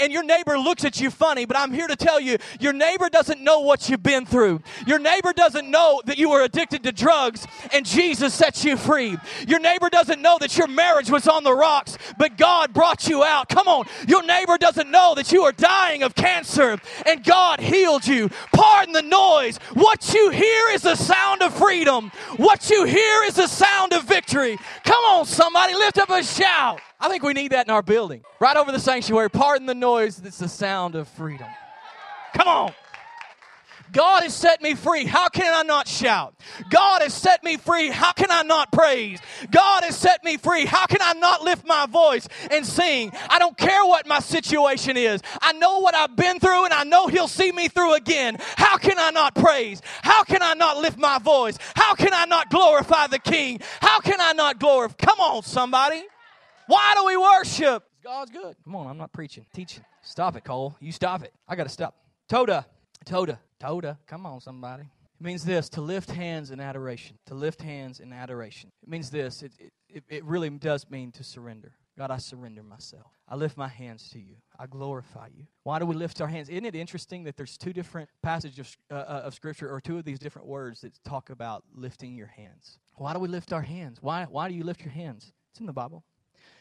and 0.00 0.12
your 0.12 0.22
neighbor 0.22 0.58
looks 0.58 0.84
at 0.84 1.00
you 1.00 1.10
funny, 1.10 1.44
but 1.44 1.56
I'm 1.56 1.72
here 1.72 1.88
to 1.88 1.96
tell 1.96 2.20
you, 2.20 2.36
your 2.60 2.72
neighbor 2.72 3.08
doesn't 3.08 3.40
know 3.40 3.60
what 3.60 3.88
you've 3.88 4.02
been 4.02 4.26
through. 4.26 4.62
Your 4.86 4.98
neighbor 4.98 5.32
doesn't 5.32 5.68
know 5.68 6.02
that 6.06 6.18
you 6.18 6.30
were 6.30 6.42
addicted 6.42 6.84
to 6.84 6.92
drugs 6.92 7.46
and 7.72 7.84
Jesus 7.84 8.34
set 8.34 8.62
you 8.64 8.76
free. 8.76 9.16
Your 9.48 9.58
neighbor 9.58 9.88
doesn't 9.90 10.20
know 10.20 10.38
that 10.38 10.56
your 10.56 10.68
marriage 10.68 11.10
was 11.10 11.26
on 11.26 11.42
the 11.42 11.54
rocks, 11.54 11.98
but 12.18 12.36
God 12.36 12.72
brought 12.72 13.08
you 13.08 13.24
out. 13.24 13.48
Come 13.48 13.66
on. 13.66 13.86
Your 14.06 14.22
neighbor 14.22 14.58
doesn't 14.58 14.90
know 14.90 15.14
that 15.16 15.32
you 15.32 15.42
are 15.42 15.52
dying 15.52 16.02
of 16.02 16.14
cancer 16.14 16.78
and 17.06 17.24
God 17.24 17.60
healed 17.60 18.06
you. 18.06 18.28
Pardon 18.52 18.92
the 18.92 19.02
noise. 19.02 19.58
What 19.74 20.12
you 20.14 20.30
is 20.46 20.82
the 20.82 20.94
sound 20.94 21.42
of 21.42 21.54
freedom. 21.54 22.10
What 22.36 22.70
you 22.70 22.84
hear 22.84 23.22
is 23.24 23.34
the 23.34 23.46
sound 23.46 23.92
of 23.92 24.04
victory. 24.04 24.58
Come 24.84 25.04
on, 25.04 25.26
somebody, 25.26 25.74
lift 25.74 25.98
up 25.98 26.10
a 26.10 26.22
shout. 26.22 26.80
I 27.00 27.08
think 27.08 27.22
we 27.22 27.32
need 27.32 27.52
that 27.52 27.66
in 27.66 27.72
our 27.72 27.82
building. 27.82 28.22
Right 28.40 28.56
over 28.56 28.72
the 28.72 28.80
sanctuary. 28.80 29.30
Pardon 29.30 29.66
the 29.66 29.74
noise. 29.74 30.20
It's 30.24 30.38
the 30.38 30.48
sound 30.48 30.94
of 30.94 31.08
freedom. 31.08 31.48
Come 32.34 32.48
on. 32.48 32.72
God 33.92 34.22
has 34.22 34.34
set 34.34 34.62
me 34.62 34.74
free. 34.74 35.04
How 35.04 35.28
can 35.28 35.52
I 35.52 35.62
not 35.62 35.86
shout? 35.86 36.34
God 36.70 37.02
has 37.02 37.12
set 37.12 37.44
me 37.44 37.58
free. 37.58 37.88
How 37.88 38.12
can 38.12 38.30
I 38.30 38.42
not 38.42 38.72
praise? 38.72 39.20
God 39.50 39.84
has 39.84 39.96
set 39.96 40.24
me 40.24 40.38
free. 40.38 40.64
How 40.64 40.86
can 40.86 41.00
I 41.02 41.12
not 41.12 41.42
lift 41.42 41.66
my 41.66 41.86
voice 41.86 42.26
and 42.50 42.66
sing? 42.66 43.12
I 43.28 43.38
don't 43.38 43.56
care 43.56 43.84
what 43.84 44.06
my 44.06 44.20
situation 44.20 44.96
is. 44.96 45.20
I 45.40 45.52
know 45.52 45.80
what 45.80 45.94
I've 45.94 46.16
been 46.16 46.40
through 46.40 46.64
and 46.64 46.72
I 46.74 46.84
know 46.84 47.06
He'll 47.06 47.28
see 47.28 47.52
me 47.52 47.68
through 47.68 47.94
again. 47.94 48.38
How 48.56 48.78
can 48.78 48.98
I 48.98 49.10
not 49.10 49.34
praise? 49.34 49.82
How 50.02 50.24
can 50.24 50.42
I 50.42 50.54
not 50.54 50.78
lift 50.78 50.98
my 50.98 51.18
voice? 51.18 51.58
How 51.76 51.94
can 51.94 52.14
I 52.14 52.24
not 52.24 52.50
glorify 52.50 53.08
the 53.08 53.18
King? 53.18 53.60
How 53.80 54.00
can 54.00 54.20
I 54.20 54.32
not 54.32 54.58
glorify? 54.58 54.94
Come 54.96 55.20
on, 55.20 55.42
somebody. 55.42 56.02
Why 56.66 56.94
do 56.96 57.04
we 57.04 57.16
worship? 57.16 57.84
God's 58.02 58.30
good. 58.30 58.56
Come 58.64 58.74
on, 58.74 58.86
I'm 58.86 58.96
not 58.96 59.12
preaching, 59.12 59.44
teaching. 59.52 59.84
Stop 60.02 60.36
it, 60.36 60.44
Cole. 60.44 60.76
You 60.80 60.92
stop 60.92 61.22
it. 61.22 61.32
I 61.46 61.54
got 61.54 61.64
to 61.64 61.68
stop. 61.68 61.94
Toda. 62.28 62.66
Toda. 63.04 63.38
Toda. 63.62 63.98
Come 64.06 64.26
on, 64.26 64.40
somebody. 64.40 64.82
It 64.82 65.24
means 65.24 65.44
this 65.44 65.68
to 65.70 65.80
lift 65.80 66.10
hands 66.10 66.50
in 66.50 66.58
adoration. 66.58 67.16
To 67.26 67.34
lift 67.34 67.62
hands 67.62 68.00
in 68.00 68.12
adoration. 68.12 68.72
It 68.82 68.88
means 68.88 69.08
this. 69.08 69.42
It, 69.44 69.52
it, 69.88 70.02
it 70.08 70.24
really 70.24 70.50
does 70.50 70.90
mean 70.90 71.12
to 71.12 71.22
surrender. 71.22 71.72
God, 71.96 72.10
I 72.10 72.16
surrender 72.16 72.62
myself. 72.64 73.06
I 73.28 73.36
lift 73.36 73.56
my 73.56 73.68
hands 73.68 74.08
to 74.10 74.18
you. 74.18 74.34
I 74.58 74.66
glorify 74.66 75.28
you. 75.32 75.44
Why 75.62 75.78
do 75.78 75.86
we 75.86 75.94
lift 75.94 76.20
our 76.20 76.26
hands? 76.26 76.48
Isn't 76.48 76.64
it 76.64 76.74
interesting 76.74 77.22
that 77.24 77.36
there's 77.36 77.56
two 77.56 77.72
different 77.72 78.08
passages 78.22 78.76
of, 78.90 78.96
uh, 78.96 79.00
uh, 79.00 79.22
of 79.26 79.34
Scripture 79.34 79.70
or 79.70 79.80
two 79.80 79.98
of 79.98 80.04
these 80.04 80.18
different 80.18 80.48
words 80.48 80.80
that 80.80 80.98
talk 81.04 81.30
about 81.30 81.62
lifting 81.72 82.16
your 82.16 82.26
hands? 82.26 82.78
Why 82.96 83.12
do 83.12 83.20
we 83.20 83.28
lift 83.28 83.52
our 83.52 83.62
hands? 83.62 83.98
Why, 84.00 84.24
why 84.24 84.48
do 84.48 84.54
you 84.54 84.64
lift 84.64 84.80
your 84.80 84.92
hands? 84.92 85.32
It's 85.52 85.60
in 85.60 85.66
the 85.66 85.72
Bible. 85.72 86.02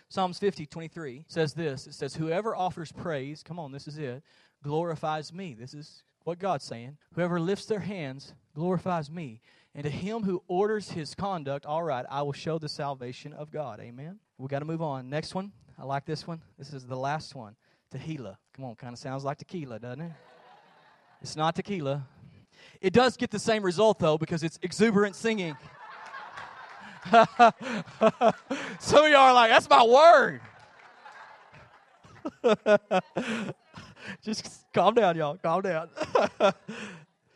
Psalms 0.10 0.38
50, 0.38 0.66
23 0.68 1.26
says 1.30 1.54
this 1.54 1.88
It 1.88 1.94
says, 1.94 2.14
Whoever 2.14 2.56
offers 2.56 2.92
praise, 2.92 3.42
come 3.42 3.58
on, 3.58 3.72
this 3.72 3.88
is 3.88 3.98
it, 3.98 4.22
glorifies 4.62 5.34
me. 5.34 5.56
This 5.58 5.74
is 5.74 6.04
what 6.24 6.40
God's 6.40 6.66
saying. 6.66 6.98
Whoever 7.14 7.40
lifts 7.40 7.66
their 7.66 7.80
hands 7.80 8.34
glorifies 8.56 9.10
me. 9.10 9.42
And 9.74 9.84
to 9.86 9.90
him 9.90 10.24
who 10.24 10.44
orders 10.48 10.92
his 10.92 11.16
conduct, 11.16 11.66
all 11.66 11.84
right, 11.84 12.06
I 12.10 12.22
will 12.24 12.34
show 12.34 12.58
the 12.60 12.68
salvation 12.68 13.34
of 13.34 13.52
God. 13.52 13.80
Amen. 13.80 14.20
We 14.38 14.48
got 14.48 14.60
to 14.60 14.66
move 14.66 14.82
on. 14.82 15.10
Next 15.10 15.34
one. 15.34 15.52
I 15.80 15.86
like 15.86 16.06
this 16.06 16.28
one. 16.28 16.42
This 16.60 16.74
is 16.74 16.86
the 16.86 16.98
last 16.98 17.36
one. 17.36 17.56
Tehillah. 17.94 18.38
Come 18.54 18.66
on, 18.66 18.76
kind 18.76 18.94
of 18.94 19.00
sounds 19.00 19.24
like 19.24 19.38
tequila, 19.38 19.80
doesn't 19.80 20.02
it? 20.02 20.12
It's 21.22 21.36
not 21.36 21.56
tequila. 21.56 22.06
It 22.82 22.94
does 22.94 23.18
get 23.18 23.32
the 23.32 23.40
same 23.40 23.64
result, 23.64 24.00
though, 24.00 24.18
because 24.18 24.44
it's 24.44 24.60
exuberant 24.62 25.16
singing. 25.16 25.56
Some 28.80 29.06
of 29.06 29.12
y'all 29.12 29.16
are 29.16 29.34
like, 29.34 29.50
that's 29.50 29.70
my 29.70 29.84
word. 29.84 30.42
Just 34.24 34.66
calm 34.74 34.94
down, 34.94 35.16
y'all. 35.16 35.38
Calm 35.38 35.62
down. 35.62 35.90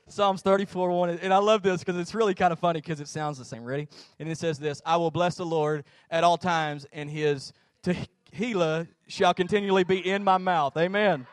Psalms 0.08 0.42
34 0.42 0.90
1. 0.90 1.10
And 1.22 1.34
I 1.34 1.38
love 1.38 1.64
this 1.64 1.80
because 1.80 2.00
it's 2.00 2.14
really 2.14 2.34
kind 2.34 2.54
of 2.54 2.60
funny 2.60 2.80
because 2.80 3.00
it 3.00 3.08
sounds 3.08 3.38
the 3.38 3.46
same. 3.46 3.64
Ready? 3.64 3.88
And 4.20 4.30
it 4.30 4.38
says 4.38 4.60
this 4.60 4.82
I 4.86 4.98
will 4.98 5.12
bless 5.12 5.36
the 5.36 5.46
Lord 5.46 5.84
at 6.12 6.24
all 6.24 6.38
times, 6.38 6.86
and 6.94 7.10
his 7.10 7.54
Tehillah 7.84 8.88
shall 9.08 9.34
continually 9.34 9.84
be 9.84 9.98
in 10.08 10.24
my 10.24 10.38
mouth. 10.38 10.78
Amen. 10.78 11.26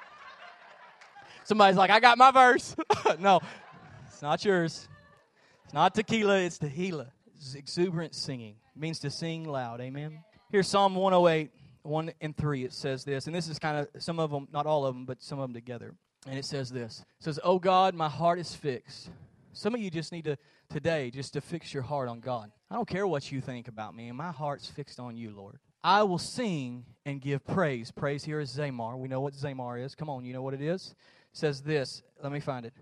Somebody's 1.44 1.76
like, 1.76 1.90
I 1.90 2.00
got 2.00 2.18
my 2.18 2.30
verse. 2.30 2.76
no, 3.18 3.40
it's 4.06 4.22
not 4.22 4.44
yours. 4.44 4.88
It's 5.64 5.74
not 5.74 5.94
tequila, 5.94 6.38
it's 6.38 6.58
Tehillah. 6.58 7.08
It's 7.36 7.54
exuberant 7.54 8.14
singing. 8.14 8.54
It 8.74 8.80
means 8.80 9.00
to 9.00 9.10
sing 9.10 9.44
loud. 9.44 9.80
Amen. 9.80 10.20
Here's 10.50 10.68
Psalm 10.68 10.94
108. 10.94 11.50
1 11.82 12.12
and 12.20 12.36
3, 12.36 12.64
it 12.64 12.72
says 12.72 13.04
this, 13.04 13.26
and 13.26 13.34
this 13.34 13.48
is 13.48 13.58
kind 13.58 13.78
of 13.78 14.02
some 14.02 14.18
of 14.18 14.30
them, 14.30 14.48
not 14.52 14.66
all 14.66 14.86
of 14.86 14.94
them, 14.94 15.04
but 15.04 15.22
some 15.22 15.38
of 15.38 15.48
them 15.48 15.54
together. 15.54 15.94
And 16.26 16.38
it 16.38 16.44
says 16.44 16.70
this 16.70 17.00
It 17.18 17.24
says, 17.24 17.40
Oh 17.42 17.58
God, 17.58 17.94
my 17.94 18.08
heart 18.08 18.38
is 18.38 18.54
fixed. 18.54 19.10
Some 19.52 19.74
of 19.74 19.80
you 19.80 19.90
just 19.90 20.12
need 20.12 20.24
to, 20.24 20.38
today, 20.70 21.10
just 21.10 21.34
to 21.34 21.40
fix 21.40 21.74
your 21.74 21.82
heart 21.82 22.08
on 22.08 22.20
God. 22.20 22.50
I 22.70 22.74
don't 22.74 22.88
care 22.88 23.06
what 23.06 23.30
you 23.30 23.40
think 23.40 23.68
about 23.68 23.94
me, 23.94 24.08
and 24.08 24.16
my 24.16 24.30
heart's 24.30 24.68
fixed 24.68 24.98
on 24.98 25.16
you, 25.16 25.30
Lord. 25.30 25.58
I 25.84 26.04
will 26.04 26.18
sing 26.18 26.86
and 27.04 27.20
give 27.20 27.44
praise. 27.44 27.90
Praise 27.90 28.24
here 28.24 28.40
is 28.40 28.56
Zamar. 28.56 28.96
We 28.96 29.08
know 29.08 29.20
what 29.20 29.34
Zamar 29.34 29.84
is. 29.84 29.94
Come 29.94 30.08
on, 30.08 30.24
you 30.24 30.32
know 30.32 30.42
what 30.42 30.54
it 30.54 30.62
is? 30.62 30.94
It 31.32 31.36
says 31.36 31.60
this. 31.60 32.02
Let 32.22 32.32
me 32.32 32.40
find 32.40 32.64
it. 32.64 32.72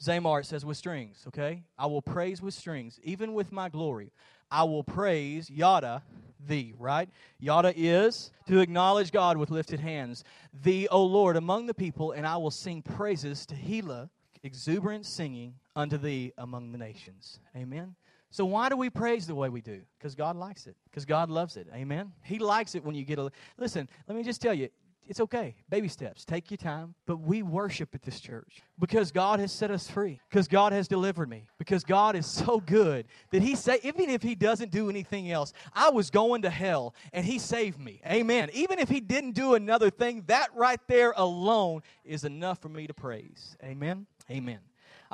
Zamar, 0.00 0.40
it 0.40 0.46
says 0.46 0.64
with 0.64 0.76
strings, 0.76 1.24
okay? 1.28 1.64
I 1.78 1.86
will 1.86 2.02
praise 2.02 2.40
with 2.40 2.54
strings, 2.54 3.00
even 3.02 3.34
with 3.34 3.52
my 3.52 3.68
glory. 3.68 4.12
I 4.50 4.64
will 4.64 4.84
praise, 4.84 5.50
yada, 5.50 6.02
thee, 6.46 6.74
right? 6.78 7.08
Yada 7.38 7.72
is 7.76 8.30
to 8.46 8.60
acknowledge 8.60 9.12
God 9.12 9.36
with 9.36 9.50
lifted 9.50 9.80
hands. 9.80 10.24
Thee, 10.62 10.88
O 10.88 11.02
Lord, 11.02 11.36
among 11.36 11.66
the 11.66 11.74
people, 11.74 12.12
and 12.12 12.26
I 12.26 12.36
will 12.36 12.50
sing 12.50 12.82
praises 12.82 13.46
to 13.46 13.54
Hela, 13.54 14.10
exuberant 14.42 15.06
singing 15.06 15.54
unto 15.74 15.96
thee 15.96 16.32
among 16.38 16.72
the 16.72 16.78
nations. 16.78 17.40
Amen. 17.56 17.94
So 18.30 18.44
why 18.44 18.68
do 18.68 18.76
we 18.76 18.90
praise 18.90 19.28
the 19.28 19.34
way 19.34 19.48
we 19.48 19.60
do? 19.60 19.80
Because 19.96 20.16
God 20.16 20.34
likes 20.34 20.66
it. 20.66 20.76
Because 20.90 21.04
God 21.04 21.30
loves 21.30 21.56
it. 21.56 21.68
Amen. 21.72 22.12
He 22.24 22.40
likes 22.40 22.74
it 22.74 22.84
when 22.84 22.96
you 22.96 23.04
get 23.04 23.18
a 23.18 23.30
listen, 23.58 23.88
let 24.08 24.16
me 24.16 24.24
just 24.24 24.42
tell 24.42 24.52
you, 24.52 24.68
it's 25.06 25.20
okay. 25.20 25.54
Baby 25.68 25.88
steps. 25.88 26.24
Take 26.24 26.50
your 26.50 26.58
time. 26.58 26.94
But 27.06 27.18
we 27.18 27.42
worship 27.42 27.94
at 27.94 28.02
this 28.02 28.20
church 28.20 28.62
because 28.78 29.12
God 29.12 29.40
has 29.40 29.52
set 29.52 29.70
us 29.70 29.88
free. 29.88 30.20
Because 30.30 30.48
God 30.48 30.72
has 30.72 30.88
delivered 30.88 31.28
me. 31.28 31.46
Because 31.58 31.84
God 31.84 32.16
is 32.16 32.26
so 32.26 32.60
good 32.60 33.06
that 33.30 33.42
He 33.42 33.54
say 33.54 33.78
even 33.82 34.10
if 34.10 34.22
He 34.22 34.34
doesn't 34.34 34.70
do 34.70 34.88
anything 34.88 35.30
else, 35.30 35.52
I 35.72 35.90
was 35.90 36.10
going 36.10 36.42
to 36.42 36.50
hell 36.50 36.94
and 37.12 37.24
He 37.24 37.38
saved 37.38 37.78
me. 37.78 38.00
Amen. 38.06 38.50
Even 38.52 38.78
if 38.78 38.88
He 38.88 39.00
didn't 39.00 39.32
do 39.32 39.54
another 39.54 39.90
thing, 39.90 40.24
that 40.26 40.48
right 40.54 40.80
there 40.88 41.12
alone 41.16 41.82
is 42.04 42.24
enough 42.24 42.60
for 42.60 42.68
me 42.68 42.86
to 42.86 42.94
praise. 42.94 43.56
Amen. 43.62 44.06
Amen. 44.30 44.60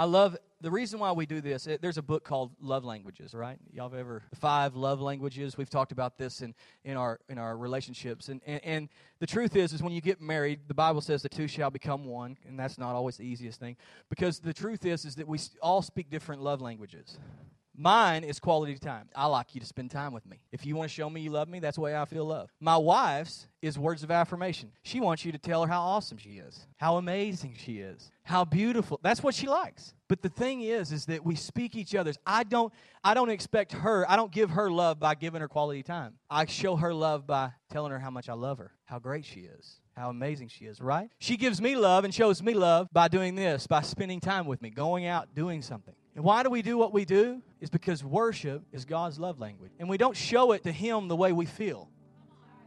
I 0.01 0.05
love 0.05 0.35
the 0.63 0.71
reason 0.71 0.99
why 0.99 1.13
we 1.13 1.27
do 1.27 1.43
this, 1.43 1.67
eh, 1.67 1.77
there's 1.79 1.99
a 1.99 2.03
book 2.03 2.25
called 2.25 2.53
Love 2.59 2.87
Languages, 2.87 3.35
right? 3.35 3.59
Y'all 3.71 3.91
have 3.91 3.99
ever 3.99 4.23
five 4.35 4.75
love 4.75 5.03
languages? 5.03 5.59
We've 5.59 5.69
talked 5.69 5.93
about 5.93 6.17
this 6.17 6.41
in, 6.41 6.55
in 6.85 6.97
our 6.97 7.21
in 7.29 7.37
our 7.37 7.55
relationships, 7.55 8.31
and, 8.31 8.41
and 8.47 8.65
and 8.65 8.89
the 9.19 9.27
truth 9.27 9.57
is, 9.57 9.75
is 9.75 9.83
when 9.83 9.93
you 9.93 10.01
get 10.01 10.19
married, 10.19 10.61
the 10.69 10.75
Bible 10.75 11.03
says 11.03 11.21
the 11.21 11.29
two 11.29 11.47
shall 11.47 11.69
become 11.69 12.07
one, 12.07 12.39
and 12.49 12.59
that's 12.59 12.79
not 12.79 12.95
always 12.95 13.19
the 13.19 13.25
easiest 13.25 13.61
thing, 13.61 13.77
because 14.09 14.39
the 14.39 14.55
truth 14.55 14.87
is, 14.87 15.05
is 15.05 15.17
that 15.17 15.29
we 15.29 15.39
all 15.61 15.83
speak 15.83 16.09
different 16.09 16.41
love 16.41 16.63
languages. 16.63 17.19
Mine 17.81 18.25
is 18.25 18.38
quality 18.38 18.77
time. 18.77 19.09
I 19.16 19.25
like 19.25 19.55
you 19.55 19.61
to 19.62 19.66
spend 19.66 19.90
time 19.90 20.12
with 20.12 20.27
me. 20.27 20.43
If 20.53 20.66
you 20.66 20.77
want 20.77 20.90
to 20.90 20.95
show 20.95 21.09
me 21.09 21.23
you 21.23 21.31
love 21.31 21.49
me, 21.49 21.61
that's 21.61 21.77
the 21.77 21.81
way 21.81 21.97
I 21.97 22.05
feel 22.05 22.27
love. 22.27 22.51
My 22.61 22.77
wife's 22.77 23.47
is 23.62 23.79
words 23.79 24.03
of 24.03 24.11
affirmation. 24.11 24.71
She 24.83 25.01
wants 25.01 25.25
you 25.25 25.33
to 25.33 25.38
tell 25.38 25.62
her 25.62 25.73
how 25.73 25.81
awesome 25.81 26.19
she 26.19 26.33
is, 26.33 26.66
how 26.77 26.99
amazing 26.99 27.57
she 27.59 27.79
is, 27.79 28.11
how 28.23 28.45
beautiful. 28.45 29.01
That's 29.03 29.23
what 29.23 29.35
she 29.35 29.49
likes. 29.49 29.95
But 30.09 30.21
the 30.21 30.29
thing 30.29 30.61
is 30.61 30.93
is 30.93 31.07
that 31.07 31.25
we 31.25 31.37
speak 31.37 31.75
each 31.75 31.95
other's. 31.95 32.19
I 32.27 32.45
don't 32.45 32.71
I 33.03 33.14
don't 33.14 33.31
expect 33.31 33.73
her, 33.73 34.05
I 34.11 34.16
don't 34.16 34.31
give 34.31 34.51
her 34.51 34.71
love 34.71 35.01
by 35.01 35.14
giving 35.14 35.40
her 35.40 35.49
quality 35.49 35.83
time. 35.83 36.19
I 36.29 36.45
show 36.45 36.77
her 36.77 36.93
love 36.93 37.27
by 37.27 37.53
telling 37.71 37.93
her 37.93 37.99
how 37.99 38.11
much 38.11 38.29
I 38.29 38.35
love 38.35 38.59
her, 38.59 38.73
how 38.85 38.99
great 38.99 39.25
she 39.25 39.40
is 39.40 39.81
how 39.97 40.09
amazing 40.09 40.49
she 40.49 40.64
is, 40.64 40.81
right? 40.81 41.11
She 41.19 41.37
gives 41.37 41.61
me 41.61 41.77
love 41.77 42.05
and 42.05 42.14
shows 42.14 42.43
me 42.43 42.55
love 42.55 42.88
by 42.90 43.09
doing 43.09 43.35
this, 43.35 43.66
by 43.66 43.83
spending 43.83 44.19
time 44.19 44.47
with 44.47 44.62
me, 44.62 44.71
going 44.71 45.05
out, 45.05 45.35
doing 45.35 45.61
something. 45.61 45.95
And 46.14 46.25
why 46.25 46.42
do 46.42 46.51
we 46.51 46.62
do 46.62 46.77
what 46.77 46.92
we 46.92 47.05
do? 47.05 47.42
Is 47.61 47.70
because 47.70 48.03
worship 48.03 48.62
is 48.73 48.85
God's 48.85 49.18
love 49.18 49.38
language. 49.38 49.73
And 49.79 49.88
we 49.88 49.96
don't 49.96 50.16
show 50.16 50.53
it 50.53 50.64
to 50.64 50.73
Him 50.73 51.09
the 51.09 51.16
way 51.16 51.33
we 51.33 51.46
feel. 51.46 51.88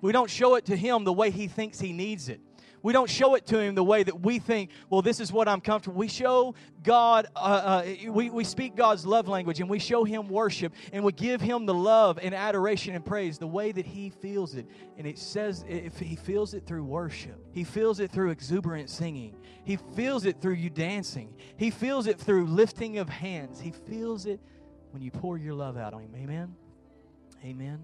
We 0.02 0.12
don't 0.12 0.30
show 0.30 0.56
it 0.56 0.66
to 0.66 0.76
Him 0.76 1.04
the 1.04 1.14
way 1.14 1.30
He 1.30 1.48
thinks 1.48 1.80
He 1.80 1.94
needs 1.94 2.30
it. 2.30 2.40
We 2.84 2.92
don't 2.92 3.10
show 3.10 3.36
it 3.36 3.48
to 3.48 3.60
Him 3.60 3.76
the 3.76 3.84
way 3.84 4.04
that 4.04 4.22
we 4.22 4.40
think, 4.40 4.70
well, 4.90 5.02
this 5.02 5.22
is 5.22 5.32
what 5.32 5.48
I'm 5.48 5.62
comfortable. 5.62 5.98
We 5.98 6.10
show 6.10 6.54
God, 6.84 7.28
uh, 7.36 7.40
uh, 7.40 8.12
we, 8.12 8.30
we 8.30 8.44
speak 8.44 8.76
God's 8.76 9.06
love 9.06 9.30
language 9.30 9.62
and 9.62 9.70
we 9.70 9.80
show 9.80 10.04
Him 10.04 10.28
worship 10.28 10.74
and 10.92 11.04
we 11.04 11.14
give 11.14 11.40
Him 11.40 11.66
the 11.66 11.74
love 11.74 12.20
and 12.22 12.36
adoration 12.36 12.94
and 12.94 13.04
praise 13.04 13.38
the 13.38 13.48
way 13.48 13.72
that 13.72 13.86
He 13.86 14.10
feels 14.10 14.56
it. 14.56 14.68
And 14.98 15.08
it 15.08 15.18
says 15.18 15.64
if 15.68 15.98
He 15.98 16.18
feels 16.18 16.54
it 16.54 16.68
through 16.68 16.84
worship, 16.84 17.40
He 17.54 17.64
feels 17.64 18.02
it 18.02 18.12
through 18.12 18.32
exuberant 18.32 18.90
singing, 18.90 19.38
He 19.64 19.78
feels 19.96 20.26
it 20.26 20.42
through 20.42 20.56
you 20.56 20.70
dancing, 20.70 21.34
He 21.56 21.72
feels 21.72 22.06
it 22.06 22.20
through 22.20 22.48
lifting 22.48 22.98
of 22.98 23.08
hands, 23.08 23.62
He 23.62 23.72
feels 23.72 24.26
it 24.26 24.42
when 24.92 25.02
you 25.02 25.10
pour 25.10 25.38
your 25.38 25.54
love 25.54 25.78
out 25.78 25.94
on 25.94 26.02
Him. 26.02 26.14
Amen. 26.18 26.54
Amen. 27.46 27.80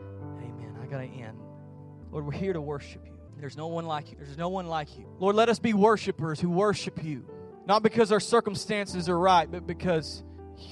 Amen. 0.00 0.76
I 0.82 0.86
got 0.86 0.98
to 0.98 1.06
end. 1.06 1.38
Lord, 2.10 2.26
we're 2.26 2.32
here 2.32 2.52
to 2.52 2.60
worship 2.60 3.06
you. 3.06 3.17
There's 3.38 3.56
no 3.56 3.68
one 3.68 3.86
like 3.86 4.10
you. 4.10 4.18
There's 4.18 4.38
no 4.38 4.48
one 4.48 4.66
like 4.66 4.98
you. 4.98 5.06
Lord, 5.18 5.36
let 5.36 5.48
us 5.48 5.58
be 5.58 5.72
worshipers 5.72 6.40
who 6.40 6.50
worship 6.50 7.02
you, 7.02 7.24
not 7.66 7.82
because 7.82 8.12
our 8.12 8.20
circumstances 8.20 9.08
are 9.08 9.18
right, 9.18 9.50
but 9.50 9.66
because 9.66 10.22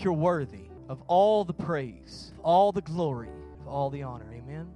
you're 0.01 0.13
worthy 0.13 0.69
of 0.89 1.03
all 1.07 1.45
the 1.45 1.55
praise, 1.55 2.33
all 2.43 2.73
the 2.73 2.83
glory, 2.83 3.31
all 3.67 3.91
the 3.91 4.03
honor. 4.03 4.33
Amen. 4.33 4.69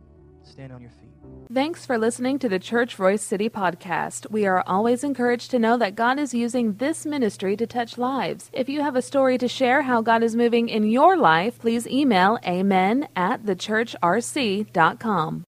Stand 0.43 0.73
on 0.73 0.81
your 0.81 0.91
feet. 0.91 1.11
Thanks 1.53 1.85
for 1.85 1.99
listening 1.99 2.39
to 2.39 2.49
the 2.49 2.61
Church 2.61 2.97
Royse 2.97 3.21
City 3.21 3.51
podcast. 3.51 4.31
We 4.31 4.47
are 4.47 4.63
always 4.67 5.03
encouraged 5.03 5.51
to 5.51 5.59
know 5.59 5.77
that 5.79 5.97
God 5.97 6.19
is 6.19 6.33
using 6.33 6.75
this 6.75 7.05
ministry 7.05 7.57
to 7.57 7.67
touch 7.67 7.99
lives. 7.99 8.51
If 8.53 8.69
you 8.69 8.83
have 8.83 8.95
a 8.95 9.03
story 9.03 9.37
to 9.39 9.49
share 9.49 9.83
how 9.83 10.01
God 10.01 10.23
is 10.23 10.37
moving 10.37 10.69
in 10.69 10.89
your 10.89 11.17
life, 11.17 11.59
please 11.59 11.89
email 11.89 12.39
amen 12.47 13.09
at 13.17 13.45
thechurchrc.com. 13.45 15.45